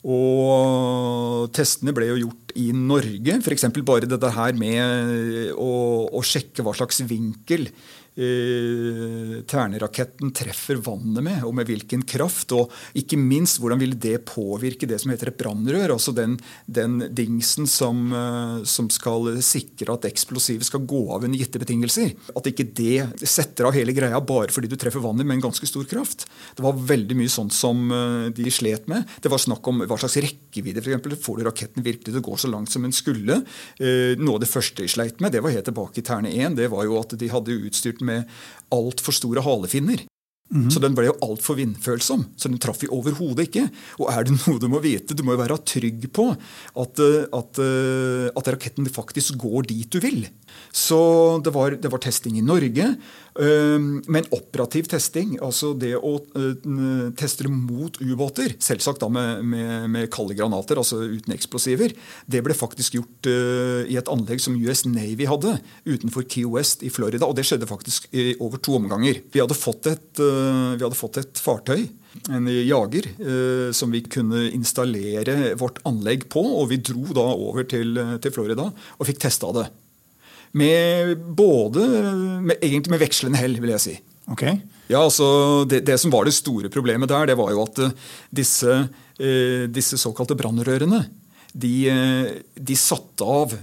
Og 0.07 1.49
testene 1.55 1.93
ble 1.95 2.11
jo 2.11 2.19
gjort 2.27 2.46
i 2.57 2.71
Norge. 2.75 3.39
F.eks. 3.39 3.69
bare 3.85 4.09
dette 4.09 4.33
her 4.35 4.57
med 4.57 5.53
å, 5.53 5.71
å, 6.09 6.25
sjekke 6.25 6.65
hva 6.65 6.75
slags 6.77 7.03
vinkel 7.07 7.69
eh, 8.17 9.37
Terneraketten 9.47 10.31
treffer 10.35 10.79
vannet 10.83 11.23
med, 11.23 11.43
og 11.45 11.53
med 11.57 11.69
hvilken 11.69 12.03
kraft. 12.07 12.53
Og 12.57 12.73
ikke 12.97 13.19
minst 13.19 13.61
hvordan 13.61 13.81
vil 13.81 13.95
det 14.01 14.19
påvirke 14.27 14.89
det 14.89 14.99
som 15.01 15.13
heter 15.13 15.31
et 15.31 15.39
brannrør, 15.39 15.93
altså 15.95 16.13
den, 16.17 16.37
den 16.65 16.99
dingsen 17.15 17.69
som, 17.69 18.07
eh, 18.11 18.65
som, 18.67 18.89
skal 18.97 19.35
sikre 19.43 19.93
at 19.97 20.07
eksplosivet 20.07 20.65
skal 20.65 20.85
gå 20.87 21.03
av 21.13 21.25
under 21.27 21.37
gitte 21.37 21.61
betingelser. 21.61 22.15
At 22.37 22.47
ikke 22.49 22.69
det 22.77 23.27
setter 23.27 23.67
av 23.67 23.75
hele 23.75 23.95
greia 23.95 24.19
bare 24.23 24.53
fordi 24.53 24.71
du 24.71 24.77
treffer 24.79 25.03
vannet 25.03 25.27
med 25.27 25.37
en 25.37 25.47
ganske 25.49 25.69
stor 25.69 25.85
kraft. 25.89 26.25
Det 26.55 26.63
var 26.65 26.79
veldig 26.87 27.17
mye 27.19 27.31
sånt 27.31 27.55
som 27.55 27.87
eh, 27.91 28.29
de 28.35 28.53
slet 28.53 28.89
med. 28.91 29.05
Det 29.21 29.31
var 29.31 29.43
snakk 29.43 29.67
om 29.69 29.83
hva 29.85 29.99
slags 29.99 30.19
rekkevidde. 30.23 30.81
Eksempel. 30.87 31.17
Får 31.19 31.39
du 31.39 31.47
raketten 31.47 31.85
virkelig 31.85 32.13
til 32.13 32.21
å 32.21 32.25
gå 32.25 32.37
så 32.39 32.46
langt 32.51 32.71
som 32.73 32.85
en 32.87 32.95
skulle? 32.95 33.41
Eh, 33.79 34.17
noe 34.19 34.37
av 34.37 34.43
det 34.43 34.51
første 34.51 34.83
de 34.83 34.91
sleit 34.91 35.21
med, 35.23 35.33
det 35.35 35.43
var 35.45 35.55
helt 35.55 35.67
tilbake 35.69 36.01
i 36.01 36.05
Terne 36.05 36.33
1, 36.33 36.57
det 36.59 36.71
var 36.73 36.87
jo 36.87 36.99
at 36.99 37.17
de 37.19 37.31
hadde 37.31 37.59
utstyrt 37.67 38.03
med 38.05 38.29
altfor 38.73 39.15
store 39.15 39.43
halefinner. 39.45 40.05
Mm 40.47 40.63
-hmm. 40.63 40.71
Så 40.71 40.79
den 40.79 40.95
ble 40.95 41.05
jo 41.05 41.17
altfor 41.21 41.55
vindfølsom. 41.55 42.25
Så 42.37 42.47
den 42.47 42.59
traff 42.59 42.79
vi 42.81 42.87
overhodet 42.87 43.47
ikke. 43.47 43.69
Og 43.99 44.07
er 44.11 44.23
det 44.23 44.31
noe 44.47 44.59
du 44.59 44.67
må 44.67 44.79
vite? 44.79 45.13
Du 45.13 45.23
må 45.23 45.35
jo 45.35 45.43
være 45.43 45.57
trygg 45.57 46.07
på 46.13 46.29
at, 46.31 46.99
eh, 46.99 47.27
at, 47.33 47.59
eh, 47.59 48.31
at 48.31 48.47
raketten 48.47 48.87
faktisk 48.87 49.35
går 49.35 49.67
dit 49.67 49.89
du 49.91 49.99
vil. 49.99 50.27
Så 50.71 51.43
det 51.43 51.53
var, 51.53 51.71
det 51.71 51.91
var 51.91 51.99
testing 51.99 52.37
i 52.37 52.41
Norge. 52.41 52.95
Men 53.37 54.25
operativ 54.33 54.87
testing, 54.89 55.35
altså 55.43 55.73
det 55.77 55.93
å 55.97 56.15
teste 57.17 57.49
mot 57.51 57.99
ubåter, 58.01 58.55
selvsagt 58.63 59.03
da 59.03 59.09
med, 59.13 59.43
med, 59.45 59.87
med, 59.93 60.07
kalde 60.13 60.37
granater, 60.37 60.79
altså 60.81 61.03
uten 61.05 61.35
eksplosiver, 61.35 61.93
det 62.25 62.41
ble 62.45 62.55
faktisk 62.57 62.97
gjort 62.97 63.29
i 63.29 63.97
et 63.99 64.09
anlegg 64.11 64.41
som 64.41 64.57
US 64.57 64.85
Navy 64.89 65.27
hadde 65.29 65.57
utenfor 65.85 66.25
Key 66.25 66.47
West 66.49 66.85
i 66.85 66.91
Florida. 66.93 67.29
Og 67.29 67.37
det 67.37 67.45
skjedde 67.47 67.69
faktisk 67.69 68.09
i 68.15 68.31
over 68.41 68.61
to 68.63 68.77
omganger. 68.79 69.21
Vi 69.33 69.43
hadde 69.43 69.57
fått 69.57 69.89
et, 69.91 70.09
vi 70.17 70.81
hadde 70.83 70.97
fått 70.97 71.21
et 71.21 71.41
fartøy 71.43 71.85
en 72.33 72.47
jager 72.49 73.09
som 73.75 73.91
vi 73.93 74.01
kunne 74.09 74.47
installere 74.55 75.53
vårt 75.59 75.81
anlegg 75.87 76.27
på. 76.33 76.43
Og 76.61 76.71
vi 76.71 76.81
dro 76.81 77.05
da 77.15 77.27
over 77.33 77.67
til, 77.69 77.97
til 78.23 78.33
Florida 78.33 78.71
og 78.71 79.09
fikk 79.09 79.21
testa 79.27 79.51
det. 79.55 79.67
Med 80.57 81.13
både 81.37 81.85
med, 82.41 82.57
Egentlig 82.61 82.93
med 82.93 83.03
vekslende 83.03 83.39
hell, 83.41 83.57
vil 83.61 83.73
jeg 83.75 83.83
si. 83.83 83.95
Okay. 84.31 84.57
Ja, 84.87 85.03
altså 85.03 85.65
det, 85.67 85.83
det, 85.87 85.97
som 85.99 86.11
var 86.13 86.27
det 86.27 86.35
store 86.35 86.71
problemet 86.71 87.11
der, 87.11 87.29
det 87.29 87.37
var 87.39 87.51
jo 87.53 87.63
at 87.63 87.79
uh, 87.83 88.11
disse, 88.31 88.75
uh, 89.19 89.63
disse 89.71 89.99
såkalte 89.99 90.35
brannrørene 90.39 91.03
de, 91.51 91.73
uh, 91.91 92.29
de, 92.55 92.77
satte 92.79 93.27
av 93.27 93.55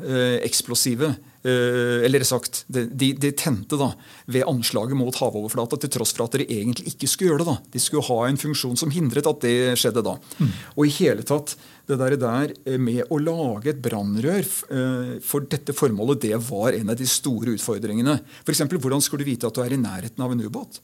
eksplosive 0.44 1.14
eller 1.44 2.24
sagt, 2.24 2.62
de, 2.72 2.86
de, 2.88 3.30
tente 3.36 3.76
da, 3.76 3.90
ved 4.32 4.46
anslaget 4.48 4.96
mot 4.96 5.16
havoverflata, 5.18 5.76
til 5.80 5.92
tross 5.92 6.14
for 6.16 6.24
at 6.24 6.38
de 6.40 6.46
egentlig 6.48 6.94
ikke 6.94 7.10
skulle 7.10 7.34
gjøre 7.34 7.44
det. 7.44 7.50
da. 7.50 7.56
De 7.74 7.82
skulle 7.82 8.06
ha 8.08 8.18
en 8.28 8.40
funksjon 8.40 8.78
som 8.80 8.92
hindret 8.94 9.28
at 9.28 9.44
det 9.44 9.74
skjedde 9.80 10.04
da. 10.06 10.16
Mm. 10.40 10.52
Og 10.76 10.88
i 10.88 10.94
hele 10.96 11.26
tatt, 11.26 11.56
det 11.88 11.98
der, 12.00 12.16
der 12.20 12.54
eh, 12.64 12.80
med 12.80 13.12
å 13.12 13.20
lage 13.20 13.74
et 13.74 13.82
brannrør 13.84 14.40
eh, 14.44 15.12
for 15.24 15.44
dette 15.50 15.76
formålet, 15.76 16.22
det 16.24 16.40
var 16.48 16.76
en 16.76 16.94
av 16.94 16.98
de 17.00 17.08
store 17.08 17.56
utfordringene. 17.58 18.16
F.eks. 18.44 18.64
hvordan 18.72 19.04
skulle 19.04 19.24
du 19.24 19.32
vite 19.32 19.48
at 19.48 19.56
du 19.56 19.62
er 19.64 19.76
i 19.76 19.80
nærheten 19.80 20.24
av 20.24 20.32
en 20.32 20.44
ubåt? 20.44 20.80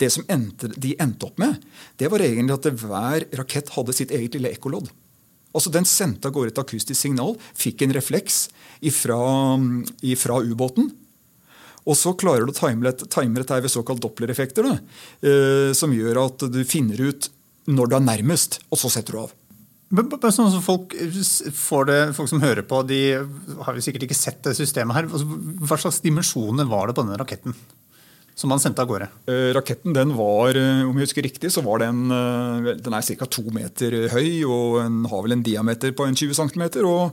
Det 0.00 0.08
som 0.12 0.24
endte, 0.32 0.70
de 0.80 0.94
endte 1.02 1.28
opp 1.28 1.40
med, 1.40 1.60
det 2.00 2.08
var 2.08 2.24
egentlig 2.24 2.56
at 2.56 2.70
hver 2.80 3.26
rakett 3.36 3.72
hadde 3.74 3.96
sitt 3.96 4.14
eget 4.16 4.38
lille 4.38 4.52
ekkolodd. 4.54 4.88
Altså 5.50 5.72
Den 5.74 5.88
sendte 5.88 6.28
av 6.28 6.34
gårde 6.36 6.54
et 6.54 6.62
akustisk 6.62 6.98
signal, 6.98 7.36
fikk 7.58 7.82
en 7.82 7.94
refleks 7.96 8.44
ifra, 8.86 9.18
ifra 10.06 10.38
ubåten. 10.46 10.92
Og 11.88 11.96
så 11.96 12.12
klarer 12.18 12.46
du 12.46 12.52
å 12.52 12.60
time 12.60 13.40
dette 13.40 13.60
ved 13.64 13.72
såkalt 13.72 14.02
dopplereffekter, 14.04 14.68
eh, 14.70 15.72
som 15.74 15.94
gjør 15.94 16.24
at 16.26 16.46
du 16.52 16.62
finner 16.68 17.00
ut 17.00 17.30
når 17.70 17.90
du 17.90 17.96
er 17.96 18.04
nærmest, 18.04 18.60
og 18.70 18.78
så 18.78 18.90
setter 18.92 19.16
du 19.16 19.22
av. 19.24 19.36
Bare 19.90 20.30
sånn 20.30 20.52
som 20.52 20.62
folk, 20.62 20.92
det, 20.94 21.98
folk, 22.14 22.28
som 22.30 22.42
hører 22.42 22.62
på, 22.62 22.82
de 22.86 23.00
har 23.64 23.74
jo 23.74 23.82
sikkert 23.82 24.06
ikke 24.06 24.18
sett 24.18 24.38
det 24.46 24.54
systemet 24.58 24.94
her. 24.94 25.08
Altså, 25.10 25.40
hva 25.66 25.78
slags 25.80 25.98
dimensjoner 26.04 26.68
var 26.70 26.86
det 26.86 26.94
på 26.94 27.02
denne 27.02 27.18
raketten? 27.18 27.56
Som 28.40 28.48
man 28.48 28.60
sendte 28.62 28.80
av 28.80 28.88
gårde? 28.88 29.10
Eh, 29.28 29.50
raketten 29.52 29.92
den 29.92 30.14
var, 30.16 30.56
eh, 30.56 30.80
om 30.88 30.96
jeg 30.96 31.10
husker 31.10 31.26
riktig, 31.26 31.50
så 31.52 31.60
var 31.60 31.82
den, 31.82 32.10
eh, 32.10 32.72
den 32.80 32.94
er 32.94 33.02
ca. 33.02 33.26
to 33.26 33.42
meter 33.52 34.08
høy 34.08 34.44
og 34.48 34.80
den 34.80 35.04
har 35.04 35.22
vel 35.22 35.32
en 35.32 35.42
diameter 35.42 35.92
på 35.92 36.06
en 36.08 36.14
20 36.14 36.32
cm. 36.32 36.84
Og, 36.86 37.12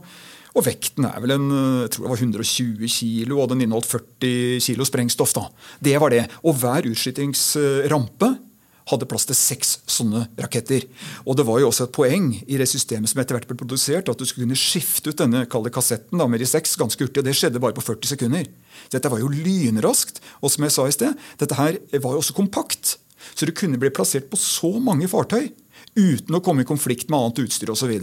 og, 0.56 0.64
vekten 0.64 1.04
er 1.04 1.20
vel 1.20 1.32
en, 1.32 1.50
jeg 1.84 1.90
tror 1.90 2.08
det 2.08 2.12
var 2.14 2.22
120 2.24 2.88
kg, 2.88 3.32
og 3.36 3.48
den 3.50 3.60
inneholdt 3.60 3.92
40 3.92 4.58
kg 4.58 4.86
sprengstoff. 4.88 5.34
da. 5.34 5.50
Det 5.82 6.00
var 6.00 6.08
det. 6.08 6.30
Og 6.44 6.56
hver 6.56 6.88
utskytingsrampe 6.88 8.38
hadde 8.88 9.08
plass 9.08 9.26
til 9.28 9.36
seks 9.36 9.78
sånne 9.90 10.26
raketter. 10.38 10.86
Og 11.26 11.36
Det 11.36 11.46
var 11.46 11.60
jo 11.60 11.68
også 11.68 11.88
et 11.88 11.94
poeng 11.94 12.30
i 12.46 12.58
det 12.58 12.68
systemet 12.68 13.10
som 13.10 13.20
etter 13.20 13.36
hvert 13.36 13.48
ble 13.48 13.58
produsert, 13.58 14.08
at 14.08 14.18
du 14.18 14.24
skulle 14.24 14.46
kunne 14.46 14.58
skifte 14.58 15.12
ut 15.12 15.20
denne 15.20 15.44
kalde 15.50 15.72
kassetten 15.74 16.18
da, 16.18 16.26
med 16.26 16.40
de 16.40 16.48
seks 16.48 16.76
ganske 16.80 17.00
hurtig. 17.00 17.20
og 17.20 17.28
Det 17.28 17.36
skjedde 17.36 17.60
bare 17.60 17.76
på 17.76 17.84
40 17.84 18.14
sekunder. 18.14 18.48
Dette 18.90 19.10
var 19.12 19.20
jo 19.20 19.28
lynraskt. 19.28 20.22
Og 20.42 20.50
som 20.50 20.64
jeg 20.64 20.74
sa 20.74 20.86
i 20.88 20.96
sted, 20.96 21.14
dette 21.38 21.58
her 21.58 21.78
var 22.00 22.16
jo 22.16 22.22
også 22.22 22.36
kompakt. 22.36 22.96
Så 23.34 23.46
det 23.46 23.56
kunne 23.58 23.78
bli 23.80 23.90
plassert 23.90 24.30
på 24.30 24.40
så 24.40 24.78
mange 24.80 25.08
fartøy 25.10 25.50
uten 25.98 26.36
å 26.36 26.42
komme 26.44 26.62
i 26.62 26.68
konflikt 26.68 27.08
med 27.10 27.18
annet 27.18 27.46
utstyr 27.46 27.72
osv. 27.74 27.94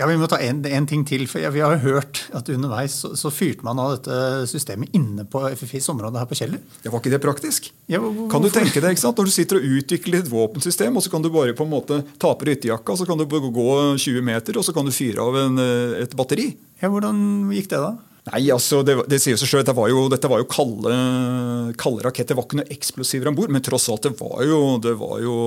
Ja, 0.00 0.06
Vi 0.08 0.16
må 0.16 0.26
ta 0.30 0.38
en, 0.40 0.62
en 0.64 0.86
ting 0.88 1.04
til. 1.06 1.26
for 1.28 1.52
Vi 1.54 1.62
har 1.62 1.76
hørt 1.82 2.22
at 2.34 2.48
underveis 2.52 2.94
så, 3.02 3.12
så, 3.18 3.30
fyrte 3.32 3.64
man 3.66 3.80
av 3.82 3.96
dette 3.96 4.46
systemet 4.50 4.94
inne 4.96 5.26
på 5.28 5.44
FFIs 5.52 5.90
område 5.92 6.20
her 6.20 6.28
på 6.30 6.38
Kjeller. 6.38 6.62
Ja, 6.82 6.90
Var 6.90 7.02
ikke 7.02 7.12
det 7.12 7.22
praktisk? 7.22 7.68
Ja, 7.92 8.00
hvor, 8.00 8.28
kan 8.32 8.44
du 8.44 8.48
tenke 8.52 8.80
deg, 8.80 8.94
ikke 8.94 9.04
sant? 9.04 9.20
Når 9.20 9.28
du 9.28 9.34
sitter 9.34 9.60
og 9.60 9.66
utvikler 9.78 10.22
et 10.22 10.30
våpensystem, 10.32 10.96
og 10.96 11.04
så 11.04 11.12
kan 11.12 11.24
du 11.24 11.28
bare 11.32 11.56
på 11.56 11.66
en 11.66 11.74
måte 11.74 12.00
ta 12.16 12.32
på 12.32 12.48
ryttejakka, 12.48 12.96
så 12.98 13.08
kan 13.08 13.20
du 13.20 13.26
gå 13.28 13.68
20 14.00 14.24
meter, 14.24 14.56
og 14.56 14.64
så 14.66 14.74
kan 14.74 14.88
du 14.88 14.94
fyre 14.94 15.22
av 15.22 15.38
en, 15.44 15.60
et 16.00 16.16
batteri. 16.16 16.54
Ja, 16.82 16.90
Hvordan 16.92 17.52
gikk 17.52 17.70
det, 17.74 17.84
da? 17.84 17.92
Nei, 18.30 18.44
altså, 18.54 18.84
det, 18.86 18.94
det 19.10 19.18
sier 19.18 19.38
seg 19.38 19.50
selv, 19.50 19.64
Dette 19.64 19.74
var 19.74 19.88
jo, 19.90 20.04
dette 20.10 20.28
var 20.30 20.38
jo 20.38 20.46
kalde, 20.50 20.92
kalde 21.80 22.04
raketter. 22.06 22.32
Det 22.32 22.38
var 22.38 22.46
ikke 22.46 22.60
noe 22.60 22.74
eksplosiver 22.74 23.30
om 23.30 23.38
bord, 23.38 23.50
men 23.50 23.64
tross 23.66 23.88
alt, 23.90 24.06
det 24.06 24.14
var 24.20 24.44
jo, 24.46 24.60
det 24.82 24.92
var 25.00 25.16
jo 25.24 25.38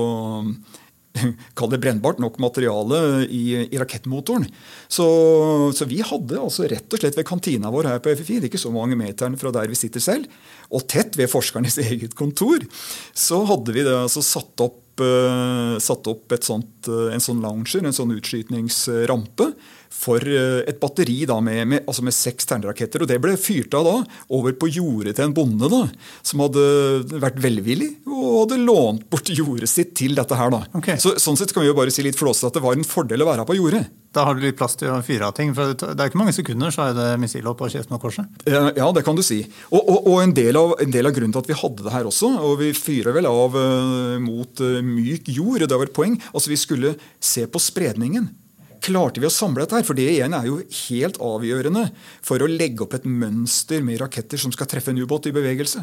kall 1.58 1.72
det 1.72 1.80
brennbart 1.82 2.20
nok 2.22 2.38
materiale 2.42 3.26
i, 3.26 3.44
i 3.66 3.80
rakettmotoren. 3.80 4.46
Så, 4.88 5.06
så, 5.76 5.88
vi 5.88 6.00
hadde 6.04 6.40
altså 6.40 6.68
rett 6.70 6.90
og 6.92 7.02
slett 7.02 7.18
ved 7.18 7.28
kantina 7.28 7.72
vår 7.72 7.90
her 7.90 8.02
på 8.02 8.14
FFI, 8.16 8.40
det 8.40 8.48
er 8.48 8.52
ikke 8.52 8.64
så 8.66 8.74
mange 8.74 8.98
meterne 8.98 9.40
fra 9.40 9.52
der 9.54 9.70
vi 9.70 9.78
sitter 9.78 10.02
selv, 10.02 10.30
og 10.70 10.86
tett 10.90 11.18
ved 11.18 11.30
forskernes 11.32 11.78
eget 11.86 12.16
kontor, 12.18 12.66
så 13.16 13.44
hadde 13.48 13.76
vi 13.76 13.86
det 13.86 13.94
altså 13.96 14.24
satt 14.24 14.64
opp, 14.64 14.82
uh, 15.02 15.76
satt 15.82 16.10
opp 16.10 16.36
sånt, 16.44 16.90
uh, 16.90 17.08
en 17.14 17.22
sånn 17.22 17.42
lounger, 17.44 17.84
en 17.84 17.96
sånn 17.96 18.14
utskytningsrampe, 18.16 19.52
for 19.96 20.22
eh, 20.28 20.62
et 20.68 20.78
batteri 20.80 21.22
da 21.28 21.38
med, 21.44 21.62
med, 21.70 21.84
altså 21.86 22.04
med 22.06 22.14
seks 22.14 22.48
terneraketter. 22.50 23.02
Og 23.02 23.10
det 23.10 23.18
ble 23.22 23.36
fyrt 23.40 23.74
av 23.76 23.86
da 23.88 23.96
over 24.36 24.56
på 24.58 24.70
jordet 24.76 25.16
til 25.16 25.28
en 25.28 25.36
bonde 25.36 25.70
da, 25.72 25.82
som 26.26 26.44
hadde 26.44 26.64
vært 27.22 27.40
velvillig 27.42 27.92
og 28.06 28.26
hadde 28.44 28.62
lånt 28.62 29.06
bort 29.12 29.30
jordet 29.32 29.70
sitt 29.70 29.94
til 29.98 30.16
dette 30.18 30.38
her. 30.38 30.52
da. 30.52 30.64
Okay. 30.78 31.00
Så, 31.02 31.16
sånn 31.22 31.38
sett 31.38 31.54
kan 31.54 31.64
vi 31.64 31.70
jo 31.70 31.78
bare 31.78 31.94
si 31.94 32.04
litt 32.04 32.18
flåsete 32.18 32.52
at 32.52 32.58
det 32.58 32.64
var 32.64 32.76
en 32.76 32.86
fordel 32.86 33.24
å 33.24 33.30
være 33.30 33.48
på 33.48 33.58
jordet. 33.58 33.86
Da 34.16 34.24
har 34.24 34.36
du 34.36 34.40
litt 34.40 34.56
plass 34.56 34.78
til 34.80 34.88
å 34.88 35.02
fyre 35.04 35.28
av 35.28 35.34
ting. 35.36 35.52
for 35.56 35.74
Det 35.76 35.92
er 35.92 36.08
ikke 36.08 36.20
mange 36.20 36.32
sekunder, 36.32 36.72
så 36.72 36.86
er 36.86 36.94
det 36.96 37.08
missil 37.20 37.48
opp 37.50 37.60
av 37.60 38.00
korset. 38.00 38.46
Ja, 38.48 38.88
det 38.96 39.04
kan 39.04 39.18
du 39.18 39.22
si. 39.26 39.42
Og, 39.68 39.82
og, 39.82 39.98
og 40.08 40.22
en, 40.22 40.32
del 40.36 40.56
av, 40.56 40.72
en, 40.80 40.92
del 40.94 41.10
av, 41.10 41.12
grunnen 41.16 41.34
til 41.36 41.44
at 41.44 41.50
vi 41.50 41.58
hadde 41.60 41.84
det 41.84 41.92
her 41.92 42.08
også, 42.08 42.32
og 42.40 42.56
vi 42.62 42.72
fyrer 42.76 43.16
vel 43.16 43.28
av 43.28 43.58
uh, 43.58 44.16
mot 44.22 44.64
uh, 44.64 44.80
myk 44.80 45.28
jord, 45.36 45.66
det 45.66 45.76
var 45.76 45.90
et 45.90 45.96
poeng, 45.96 46.16
altså 46.32 46.52
vi 46.52 46.60
skulle 46.60 46.96
se 47.20 47.44
på 47.44 47.60
spredningen. 47.60 48.30
Klarte 48.86 49.22
vi 49.22 49.26
å 49.26 49.32
samle 49.32 49.64
dette 49.64 49.80
her? 49.80 49.86
For 49.86 49.98
det 49.98 50.06
igjen 50.12 50.36
er 50.36 50.46
jo 50.46 50.60
helt 50.60 51.18
avgjørende 51.22 51.88
for 52.24 52.42
å 52.42 52.50
legge 52.50 52.84
opp 52.86 52.94
et 52.98 53.08
mønster 53.08 53.82
med 53.86 53.98
raketter 54.02 54.40
som 54.40 54.54
skal 54.54 54.68
treffe 54.70 54.92
en 54.92 55.02
ubåt 55.02 55.26
i 55.30 55.34
bevegelse. 55.34 55.82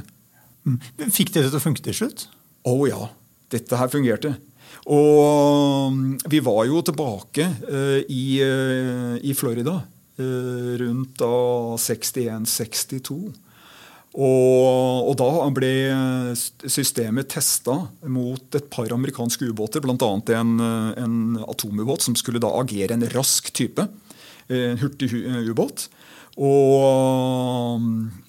Fikk 0.63 1.11
Fikk 1.11 1.33
det 1.35 1.45
til 1.49 1.59
å 1.59 1.63
funke 1.63 1.83
til 1.83 1.97
slutt? 1.97 2.27
Å 2.63 2.71
oh, 2.71 2.85
ja. 2.87 3.09
Dette 3.51 3.77
her 3.77 3.91
fungerte. 3.91 4.31
Og 4.89 5.93
mm, 5.93 6.05
vi 6.31 6.39
var 6.43 6.63
jo 6.67 6.81
tilbake 6.85 7.47
uh, 7.67 7.99
i, 8.07 8.25
uh, 8.43 9.15
i, 9.19 9.35
Florida 9.37 9.77
uh, 9.77 10.71
rundt 10.81 11.17
da 11.19 11.33
61-62. 11.79 13.19
Og, 14.13 15.09
og, 15.09 15.15
da 15.17 15.49
ble 15.55 15.71
systemet 16.69 17.31
testa 17.33 17.79
mot 18.05 18.57
et 18.57 18.67
par 18.69 18.91
amerikanske 18.93 19.47
ubåter, 19.49 19.81
bl.a. 19.81 20.09
En, 20.37 20.51
en 20.61 21.15
atomubåt 21.47 22.05
som 22.05 22.17
skulle 22.17 22.41
da 22.43 22.51
agere 22.59 22.93
en 22.93 23.07
rask 23.15 23.49
type. 23.57 23.87
En 24.53 24.77
hurtig 24.77 25.09
ubåt. 25.49 25.87
Og, 26.37 27.81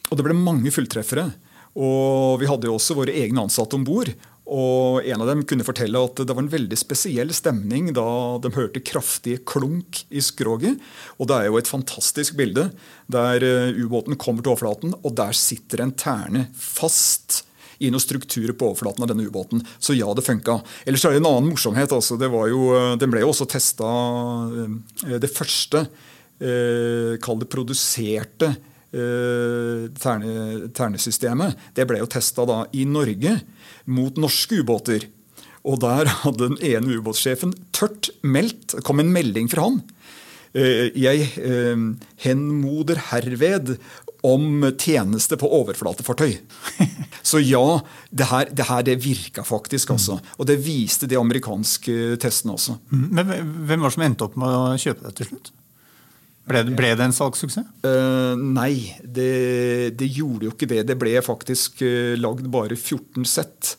og 0.09 0.17
det 0.17 0.25
ble 0.25 0.39
mange 0.39 0.73
fulltreffere. 0.73 1.29
Og 1.75 2.41
vi 2.41 2.49
hadde 2.49 2.71
jo 2.71 2.79
også 2.79 2.97
våre 2.97 3.15
egne 3.19 3.45
ansatte 3.45 3.77
om 3.77 3.85
bord. 3.85 4.13
Og 4.45 5.01
En 5.09 5.23
av 5.25 5.29
dem 5.31 5.43
kunne 5.49 5.65
fortelle 5.65 6.01
at 6.05 6.21
det 6.21 6.35
var 6.35 6.45
en 6.45 6.53
veldig 6.53 6.77
spesiell 6.77 7.33
stemning 7.33 7.93
da 7.97 8.05
de 8.45 8.53
hørte 8.53 8.83
kraftige 8.85 9.41
klunk 9.49 10.05
i 10.13 10.21
skroget. 10.21 10.81
Og 11.19 11.29
Det 11.29 11.39
er 11.39 11.49
jo 11.49 11.59
et 11.59 11.71
fantastisk 11.71 12.37
bilde 12.37 12.69
der 13.09 13.41
eh, 13.41 13.73
ubåten 13.81 14.17
kommer 14.21 14.45
til 14.45 14.53
overflaten, 14.53 14.95
og 15.01 15.17
der 15.17 15.33
sitter 15.33 15.81
en 15.81 15.95
terne 15.97 16.49
fast 16.53 17.45
i 17.81 17.89
noen 17.91 18.03
strukturer 18.03 18.55
på 18.55 18.69
overflaten 18.69 19.03
av 19.03 19.11
denne 19.11 19.25
ubåten. 19.27 19.65
Så 19.81 19.97
ja, 19.97 20.07
det 20.15 20.25
funka. 20.25 20.61
Ellers 20.87 21.05
er 21.05 21.17
det 21.17 21.23
en 21.25 21.31
annen 21.31 21.51
morsomhet. 21.51 21.93
Altså. 21.93 22.21
Jo, 22.21 22.61
eh, 22.77 22.93
den 23.01 23.13
ble 23.13 23.25
jo 23.25 23.33
også 23.33 23.49
testa 23.49 23.89
eh, 24.53 25.17
det 25.21 25.33
første, 25.33 25.89
kall 27.25 27.39
det 27.41 27.47
produserte 27.49 28.49
terne, 28.95 30.69
ternesystemet. 30.77 31.59
Det 31.75 31.87
ble 31.89 31.99
jo 32.03 32.09
testa 32.11 32.45
i 32.73 32.85
Norge 32.87 33.39
mot 33.91 34.21
norske 34.21 34.61
ubåter. 34.63 35.09
Og 35.65 35.81
der 35.81 36.11
hadde 36.21 36.51
den 36.51 36.61
ene 36.61 36.99
ubåtsjefen 37.01 37.55
tørt 37.75 38.11
meldt, 38.21 38.77
det 38.77 38.85
kom 38.85 39.01
en 39.01 39.13
melding 39.13 39.49
fra 39.53 39.65
han. 39.69 39.81
Eh, 40.55 40.93
jeg 40.95 41.31
eh, 41.41 41.87
henmoder 42.23 43.01
herved 43.11 43.75
om 44.25 44.63
tjeneste 44.81 45.37
på 45.41 45.49
overflatefartøy. 45.59 46.37
Så 47.25 47.41
ja, 47.43 47.81
det 48.13 48.29
her, 48.31 48.53
det 48.53 48.69
her 48.69 48.85
det 48.87 49.01
virka 49.05 49.45
faktisk. 49.45 49.97
altså. 49.97 50.21
Og 50.39 50.49
det 50.49 50.61
viste 50.65 51.09
de 51.11 51.19
amerikanske 51.21 52.17
testene 52.23 52.57
også. 52.57 52.79
Mm, 52.93 53.09
men 53.11 53.35
Hvem 53.69 53.85
var 53.85 53.91
det 53.91 53.97
som 53.97 54.07
endte 54.07 54.29
opp 54.29 54.39
med 54.41 54.55
å 54.55 54.65
kjøpe 54.81 55.09
det 55.09 55.17
til 55.19 55.33
slutt? 55.33 55.53
Ble 56.45 56.61
ble 56.77 56.91
det 56.93 57.07
en 57.07 57.15
salgssuksess? 57.17 57.71
Uh, 57.87 58.35
nei, 58.37 58.93
det, 59.01 59.95
det, 59.97 60.11
gjorde 60.13 60.49
jo 60.49 60.53
ikke 60.53 60.69
det. 60.69 60.83
Det 60.91 60.99
ble 61.01 61.15
faktisk 61.25 61.81
uh, 61.87 62.13
lagd 62.21 62.51
bare 62.53 62.77
14 62.77 63.25
sett. 63.29 63.77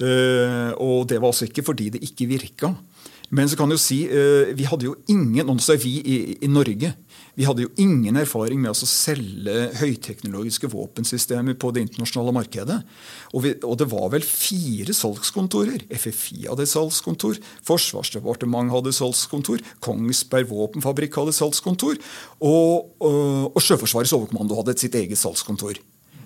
Uh, 0.00 0.70
og 0.78 1.08
det 1.10 1.18
var 1.18 1.32
altså 1.32 1.48
ikke 1.48 1.66
fordi 1.66 1.90
det 1.96 2.04
ikke 2.06 2.28
virka. 2.30 2.70
Men 3.30 3.48
så 3.50 3.58
kan 3.58 3.70
du 3.70 3.78
si, 3.78 4.02
uh, 4.10 4.50
vi 4.56 4.66
hadde 4.66 4.88
jo 4.88 4.96
ingen 5.10 5.52
også 5.52 5.76
er 5.76 5.82
vi 5.84 5.96
i, 6.00 6.18
i, 6.40 6.50
Norge 6.50 6.94
vi 7.38 7.46
hadde 7.46 7.64
jo 7.64 7.70
ingen 7.80 8.18
erfaring 8.20 8.60
med 8.60 8.72
å 8.72 8.88
selge 8.88 9.70
høyteknologiske 9.80 10.68
våpensystemer 10.72 11.56
på 11.60 11.70
det 11.72 11.86
internasjonale 11.86 12.34
markedet. 12.36 12.78
Og, 13.32 13.44
vi, 13.44 13.52
og, 13.62 13.76
det 13.80 13.86
var 13.92 14.10
vel 14.12 14.26
fire 14.26 14.92
salgskontorer. 14.96 15.86
FFI 15.88 16.48
hadde 16.48 16.66
salgskontor, 16.68 17.38
Forsvarsdepartementet 17.66 18.74
hadde 18.74 18.94
salgskontor, 18.96 19.62
Kongsberg 19.84 20.50
våpenfabrikk 20.50 21.20
hadde 21.20 21.36
salgskontor, 21.36 22.02
og, 22.42 22.90
og, 22.98 23.22
og 23.54 23.64
Sjøforsvarets 23.64 24.14
overkommando 24.16 24.58
hadde 24.58 24.76
sitt 24.80 24.98
eget 24.98 25.20
salgskontor. 25.20 25.80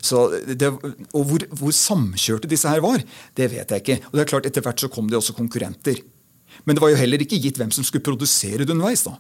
Det, 0.05 0.69
og 1.17 1.23
hvor, 1.31 1.47
hvor, 1.57 1.73
samkjørte 1.73 2.51
disse 2.51 2.69
her 2.69 2.83
var, 2.85 3.01
det 3.39 3.49
vet 3.55 3.71
jeg 3.71 3.85
ikke. 3.85 4.01
Og 4.11 4.19
det 4.19 4.25
er 4.25 4.33
klart, 4.35 4.49
Etter 4.51 4.65
hvert 4.65 4.83
så 4.83 4.91
kom 4.93 5.09
det 5.09 5.17
også 5.17 5.37
konkurrenter. 5.37 6.03
Men 6.65 6.77
det 6.77 6.85
var 6.85 6.95
jo 6.95 7.01
heller 7.03 7.23
ikke 7.25 7.41
gitt 7.43 7.61
hvem 7.61 7.73
som 7.75 7.87
skulle 7.87 8.07
produsere 8.07 8.65
det 8.65 8.75
underveis. 8.75 9.05
da. 9.07 9.17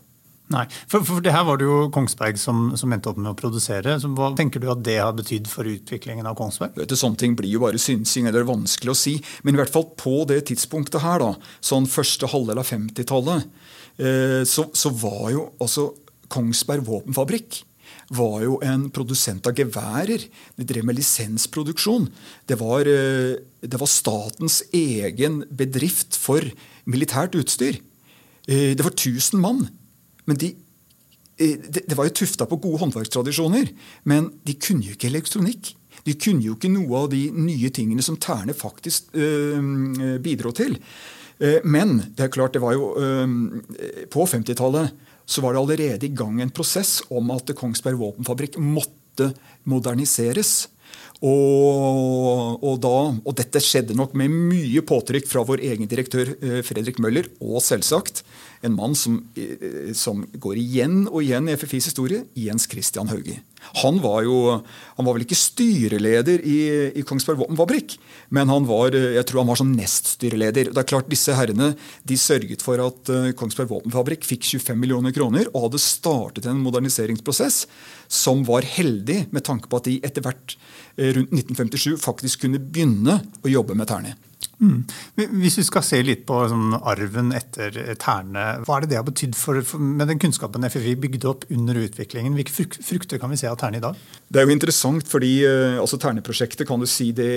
Nei, 0.52 0.66
for, 0.92 1.00
for, 1.08 1.22
det 1.24 1.32
her 1.32 1.44
var 1.48 1.56
det 1.56 1.64
jo 1.64 1.86
Kongsberg 1.92 2.36
som, 2.36 2.66
som 2.76 2.92
endte 2.92 3.08
opp 3.08 3.16
med 3.16 3.30
å 3.32 3.38
produsere. 3.38 3.96
Så 4.00 4.10
hva 4.12 4.28
tenker 4.36 4.60
du 4.60 4.68
at 4.68 4.82
det 4.84 4.98
har 5.00 5.14
betydd 5.16 5.48
for 5.48 5.68
utviklingen 5.68 6.28
av 6.28 6.36
Kongsberg? 6.36 6.74
Vet 6.76 6.92
du, 6.92 6.98
Sånne 7.00 7.16
ting 7.20 7.36
blir 7.38 7.48
jo 7.48 7.62
bare 7.62 7.80
synsing, 7.80 8.28
eller 8.28 8.44
vanskelig 8.48 8.92
å 8.92 8.98
si. 8.98 9.14
Men 9.42 9.56
i 9.56 9.62
hvert 9.62 9.72
fall 9.72 9.88
på 9.96 10.18
det 10.28 10.42
tidspunktet 10.50 11.00
her, 11.04 11.24
da, 11.24 11.32
sånn 11.64 11.88
første 11.88 12.28
halvdel 12.28 12.60
av 12.60 12.68
50-tallet, 12.68 13.46
eh, 13.96 14.42
så, 14.48 14.68
så, 14.76 14.92
var 15.00 15.30
jo 15.32 15.46
altså 15.64 15.88
Kongsberg 16.32 16.84
våpenfabrikk 16.90 17.62
var 18.12 18.42
jo 18.44 18.58
en 18.64 18.88
produsent 18.92 19.46
av 19.48 19.56
geværer. 19.56 20.26
De 20.58 20.66
drev 20.66 20.84
med 20.84 20.98
lisensproduksjon. 20.98 22.08
Det 22.46 22.58
var, 22.60 22.80
eh, 22.80 23.36
det 23.60 23.80
var 23.80 23.86
statens 23.86 24.62
egen 24.72 25.44
bedrift 25.50 26.16
for 26.16 26.40
militært 26.86 27.34
utstyr. 27.34 27.80
Eh, 28.48 28.74
det 28.74 28.82
var 28.84 28.92
1000 28.92 29.40
mann. 29.40 29.68
Men 30.26 30.36
de, 30.36 30.54
eh, 31.38 31.56
det, 31.56 31.96
var 31.96 32.04
jo 32.04 32.10
tufta 32.10 32.46
på 32.46 32.60
gode 32.60 32.78
håndverkstradisjoner. 32.78 33.72
Men 34.04 34.32
de 34.44 34.54
kunne 34.54 34.84
jo 34.84 34.92
ikke 34.92 35.10
elektronikk. 35.10 35.74
De 36.04 36.14
kunne 36.14 36.42
jo 36.42 36.54
ikke 36.54 36.70
noe 36.70 37.04
av 37.04 37.10
de 37.10 37.30
nye 37.30 37.70
tingene 37.70 38.02
som 38.02 38.16
Terne 38.16 38.52
faktisk 38.52 39.12
bidro 39.12 40.52
til. 40.52 40.78
Men 41.64 42.12
det 42.14 42.20
er 42.20 42.28
klart, 42.28 42.52
det 42.52 42.60
var 42.60 42.74
jo 42.74 42.92
på 44.10 44.26
50-tallet 44.26 44.92
så 45.26 45.42
var 45.44 45.54
det 45.54 45.62
allerede 45.62 46.06
i 46.06 46.14
gang 46.14 46.40
en 46.42 46.52
prosess 46.54 46.98
om 47.12 47.32
at 47.34 47.54
Kongsberg 47.56 48.00
våpenfabrikk 48.00 48.58
måtte 48.60 49.32
moderniseres. 49.68 50.68
Og, 51.24 52.60
og, 52.60 52.74
da, 52.84 52.96
og, 53.16 53.32
dette 53.38 53.62
skjedde 53.62 53.96
nok 53.96 54.12
med 54.18 54.32
mye 54.34 54.82
påtrykk 54.84 55.28
fra 55.30 55.44
vår 55.46 55.62
egen 55.70 55.88
direktør 55.88 56.34
Fredrik 56.66 56.98
Møller, 57.00 57.30
og 57.40 57.62
selvsagt 57.64 58.20
en 58.64 58.74
mann 58.76 58.94
som, 58.96 59.18
eh, 59.36 59.92
som, 59.96 60.24
går 60.40 60.58
igjen 60.60 61.04
og 61.08 61.22
igjen 61.22 61.48
i 61.48 61.56
FFIs 61.58 61.90
historie, 61.90 62.24
Jens 62.38 62.66
Christian 62.70 63.10
Hauge. 63.10 63.40
Han 63.80 64.00
var 64.04 64.24
jo, 64.26 64.36
han 64.96 65.06
var 65.06 65.16
vel 65.16 65.24
ikke 65.24 65.38
styreleder 65.38 66.42
i, 66.44 66.58
i 67.00 67.04
Kongsberg 67.06 67.40
Våpenfabrikk, 67.40 67.96
men 68.36 68.52
han 68.52 68.68
var, 68.68 68.96
eh, 68.96 69.14
jeg 69.18 69.28
tror 69.28 69.42
han 69.42 69.52
var 69.52 69.60
som 69.60 69.72
neststyreleder. 69.72 70.72
Det 70.72 70.82
er 70.82 70.90
klart 70.90 71.10
Disse 71.12 71.36
herrene 71.36 71.72
de 72.04 72.18
sørget 72.20 72.64
for 72.64 72.80
at 72.82 73.12
eh, 73.12 73.32
Kongsberg 73.38 73.70
Våpenfabrikk 73.72 74.26
fikk 74.28 74.48
25 74.56 74.80
millioner 74.80 75.14
kroner 75.16 75.48
og 75.52 75.68
hadde 75.68 75.84
startet 75.84 76.48
en 76.50 76.62
moderniseringsprosess 76.64 77.64
som 78.08 78.44
var 78.48 78.66
heldig 78.68 79.26
med 79.32 79.44
tanke 79.46 79.70
på 79.70 79.80
at 79.80 79.88
de 79.88 79.98
etter 80.04 80.24
hvert 80.24 80.56
rundt 80.94 81.32
1957 81.34 81.96
faktisk 81.98 82.44
kunne 82.44 82.60
begynne 82.62 83.18
å 83.42 83.50
jobbe 83.50 83.74
med 83.74 83.88
Terne. 83.90 84.14
Mm. 84.64 84.84
Hvis 85.42 85.58
vi 85.60 85.64
skal 85.66 85.84
se 85.84 86.00
litt 86.04 86.24
på 86.28 86.38
sånn, 86.50 86.74
arven 86.80 87.32
etter 87.36 87.74
Terne, 88.00 88.44
hva 88.64 88.78
er 88.78 88.84
det 88.84 88.92
det 88.94 89.00
har 89.00 89.06
betydd 89.06 89.36
for, 89.38 89.60
for, 89.66 89.82
med 89.82 90.08
den 90.10 90.20
kunnskapen 90.22 90.64
FFI 90.70 90.94
bygde 91.02 91.30
opp 91.30 91.46
under 91.52 91.78
utviklingen? 91.82 92.36
Hvilke 92.38 92.80
frukter 92.80 93.20
kan 93.22 93.32
vi 93.32 93.40
se 93.40 93.50
av 93.50 93.58
Terne 93.60 93.80
i 93.80 93.84
dag? 93.84 93.98
Det 94.28 94.40
er 94.40 94.48
jo 94.48 94.54
interessant, 94.54 95.06
fordi 95.10 95.32
uh, 95.44 95.80
altså 95.82 95.98
Terne-prosjektet 96.00 96.68
kan 96.68 96.80
du 96.80 96.88
si 96.90 97.10
det 97.16 97.32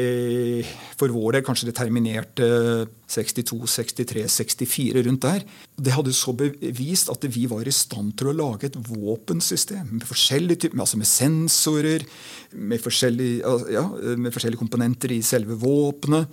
for 1.00 1.12
vår 1.14 1.38
del 1.38 1.48
kanskje 1.48 1.70
det 1.70 1.76
terminerte 1.78 2.48
62, 3.08 3.60
63, 3.72 4.26
64 4.32 5.04
rundt 5.08 5.26
der. 5.28 5.44
Det 5.78 5.96
hadde 5.96 6.16
så 6.16 6.34
bevist 6.38 7.12
at 7.14 7.28
vi 7.32 7.46
var 7.50 7.68
i 7.68 7.76
stand 7.76 8.16
til 8.20 8.32
å 8.32 8.36
lage 8.36 8.70
et 8.70 8.80
våpensystem 8.88 9.98
med 9.98 10.08
forskjellige 10.08 10.66
typer, 10.66 10.84
altså 10.84 11.00
med 11.00 11.10
sensorer, 11.10 12.08
med 12.58 12.84
forskjellige, 12.84 13.58
ja, 13.74 13.86
med 14.16 14.34
forskjellige 14.36 14.64
komponenter 14.64 15.14
i 15.16 15.22
selve 15.26 15.58
våpenet. 15.60 16.32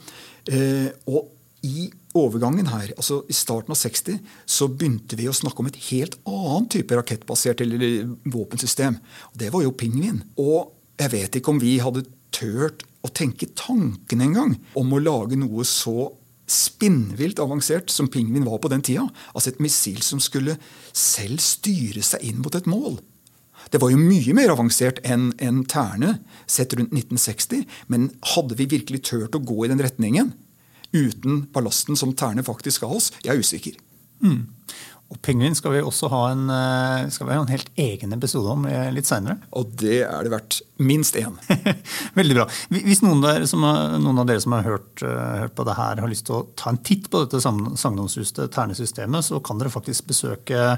Eh, 0.50 0.90
og 1.08 1.30
i 1.64 1.88
overgangen 2.14 2.68
her, 2.68 2.92
altså 2.94 3.22
i 3.30 3.34
starten 3.34 3.72
av 3.72 3.78
60, 3.80 4.18
så 4.46 4.68
begynte 4.68 5.16
vi 5.18 5.28
å 5.30 5.34
snakke 5.34 5.62
om 5.62 5.70
et 5.70 5.80
helt 5.88 6.18
annet 6.28 6.70
type 6.76 6.98
rakettbasert 6.98 7.62
eller 7.64 8.04
våpensystem. 8.28 8.98
Og 9.32 9.38
det 9.40 9.48
var 9.54 9.64
jo 9.64 9.72
pingvin. 9.76 10.20
Og 10.36 10.74
jeg 11.00 11.14
vet 11.14 11.40
ikke 11.40 11.54
om 11.54 11.62
vi 11.62 11.78
hadde 11.82 12.04
turt 12.34 12.84
å 13.04 13.10
tenke 13.12 13.50
tanken 13.56 14.22
engang 14.24 14.54
om 14.78 14.92
å 14.94 15.00
lage 15.02 15.38
noe 15.40 15.64
så 15.68 16.12
spinnvilt 16.50 17.40
avansert 17.40 17.92
som 17.92 18.08
Pingvin 18.12 18.44
var 18.44 18.60
på 18.60 18.68
den 18.72 18.84
tida. 18.84 19.06
Altså 19.32 19.52
et 19.52 19.62
missil 19.64 20.02
som 20.04 20.20
skulle 20.20 20.58
selv 20.92 21.40
styre 21.40 22.04
seg 22.04 22.24
inn 22.28 22.42
mot 22.44 22.54
et 22.56 22.68
mål. 22.68 22.98
Det 23.72 23.80
var 23.82 23.92
jo 23.92 24.00
mye 24.00 24.34
mer 24.36 24.52
avansert 24.54 25.00
enn 25.06 25.30
en 25.42 25.62
Terne 25.70 26.18
sett 26.46 26.74
rundt 26.76 26.92
1960. 26.94 27.64
Men 27.92 28.10
hadde 28.34 28.58
vi 28.58 28.68
virkelig 28.76 29.04
turt 29.10 29.36
å 29.36 29.42
gå 29.42 29.64
i 29.64 29.70
den 29.72 29.82
retningen 29.84 30.32
uten 30.94 31.44
ballasten 31.54 31.98
som 31.98 32.14
Terne 32.16 32.44
faktisk 32.46 32.84
ga 32.84 32.92
oss? 32.94 33.10
Jeg 33.24 33.34
er 33.34 33.42
usikker. 33.42 33.78
Mm. 34.24 34.46
Og 35.12 35.18
pingvin 35.22 35.54
skal 35.54 35.74
vi 35.74 35.82
også 35.84 36.08
ha 36.10 36.20
en, 36.32 36.44
eh, 36.50 37.08
skal 37.12 37.28
vi 37.28 37.34
ha 37.36 37.42
en 37.42 37.50
helt 37.52 37.68
egen 37.78 38.14
episode 38.16 38.50
om 38.50 38.64
eh, 38.66 38.88
litt 38.94 39.08
seinere. 39.08 39.36
Og 39.58 39.74
det 39.80 40.00
er 40.06 40.24
det 40.24 40.32
verdt 40.32 40.60
minst 40.80 41.18
én. 41.20 41.36
Veldig 42.18 42.38
bra. 42.38 42.46
Hvis 42.72 43.02
noen, 43.04 43.22
har, 43.22 43.44
noen, 44.00 44.22
av 44.22 44.30
dere 44.30 44.42
som 44.42 44.56
har 44.56 44.64
hørt, 44.66 45.04
uh, 45.04 45.44
hørt, 45.44 45.54
på 45.54 45.66
det 45.68 45.76
her, 45.78 46.00
har 46.02 46.10
lyst 46.10 46.26
til 46.30 46.38
å 46.38 46.46
ta 46.58 46.72
en 46.72 46.80
titt 46.82 47.10
på 47.12 47.20
dette 47.22 47.42
sagnomsuste 47.44 48.48
ternesystemet, 48.54 49.28
så 49.28 49.42
kan 49.44 49.60
dere 49.60 49.72
faktisk 49.72 50.08
besøke 50.10 50.72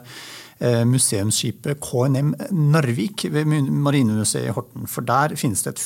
museumsskipet 0.57 1.83
KNM 1.85 2.31
Narvik 2.73 3.27
ved 3.29 3.45
Marinemuseet 3.69 4.49
i 4.49 4.55
Horten. 4.57 4.87
For 4.89 5.05
der 5.05 5.35
finnes 5.37 5.61
det 5.67 5.75
et 5.75 5.83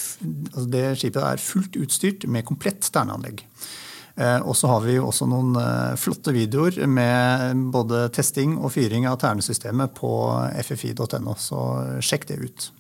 altså 0.53 0.67
Det 0.71 0.85
skipet 1.01 1.25
er 1.27 1.43
fullt 1.43 1.79
utstyrt 1.81 2.27
med 2.31 2.47
komplett 2.47 2.87
terneanlegg. 2.95 3.43
Eh, 4.17 4.41
og 4.43 4.57
så 4.59 4.71
har 4.73 4.83
vi 4.85 4.97
jo 4.99 5.07
også 5.11 5.29
noen 5.31 5.55
eh, 5.61 5.95
flotte 6.01 6.35
videoer 6.35 6.83
med 6.91 7.65
både 7.75 8.09
testing 8.15 8.59
og 8.59 8.75
fyring 8.75 9.07
av 9.11 9.21
ternesystemet 9.23 9.95
på 9.97 10.13
ffi.no, 10.65 11.37
så 11.39 11.65
sjekk 12.05 12.29
det 12.31 12.41
ut. 12.43 12.71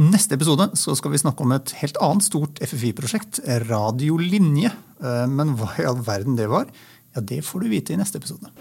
Neste 0.00 0.38
episode 0.38 0.70
skal 0.78 1.12
vi 1.12 1.20
snakke 1.20 1.44
om 1.44 1.52
et 1.52 1.74
helt 1.82 1.98
annet 2.00 2.24
stort 2.24 2.60
FFI-prosjekt, 2.64 3.42
radiolinje. 3.68 4.72
Eh, 5.02 5.26
men 5.28 5.56
hva 5.58 5.74
i 5.76 5.88
all 5.88 6.00
verden 6.06 6.38
det 6.40 6.48
var, 6.52 6.70
ja, 7.14 7.20
det 7.20 7.42
får 7.44 7.64
du 7.64 7.72
vite 7.72 7.96
i 7.96 8.00
neste 8.00 8.22
episode. 8.22 8.52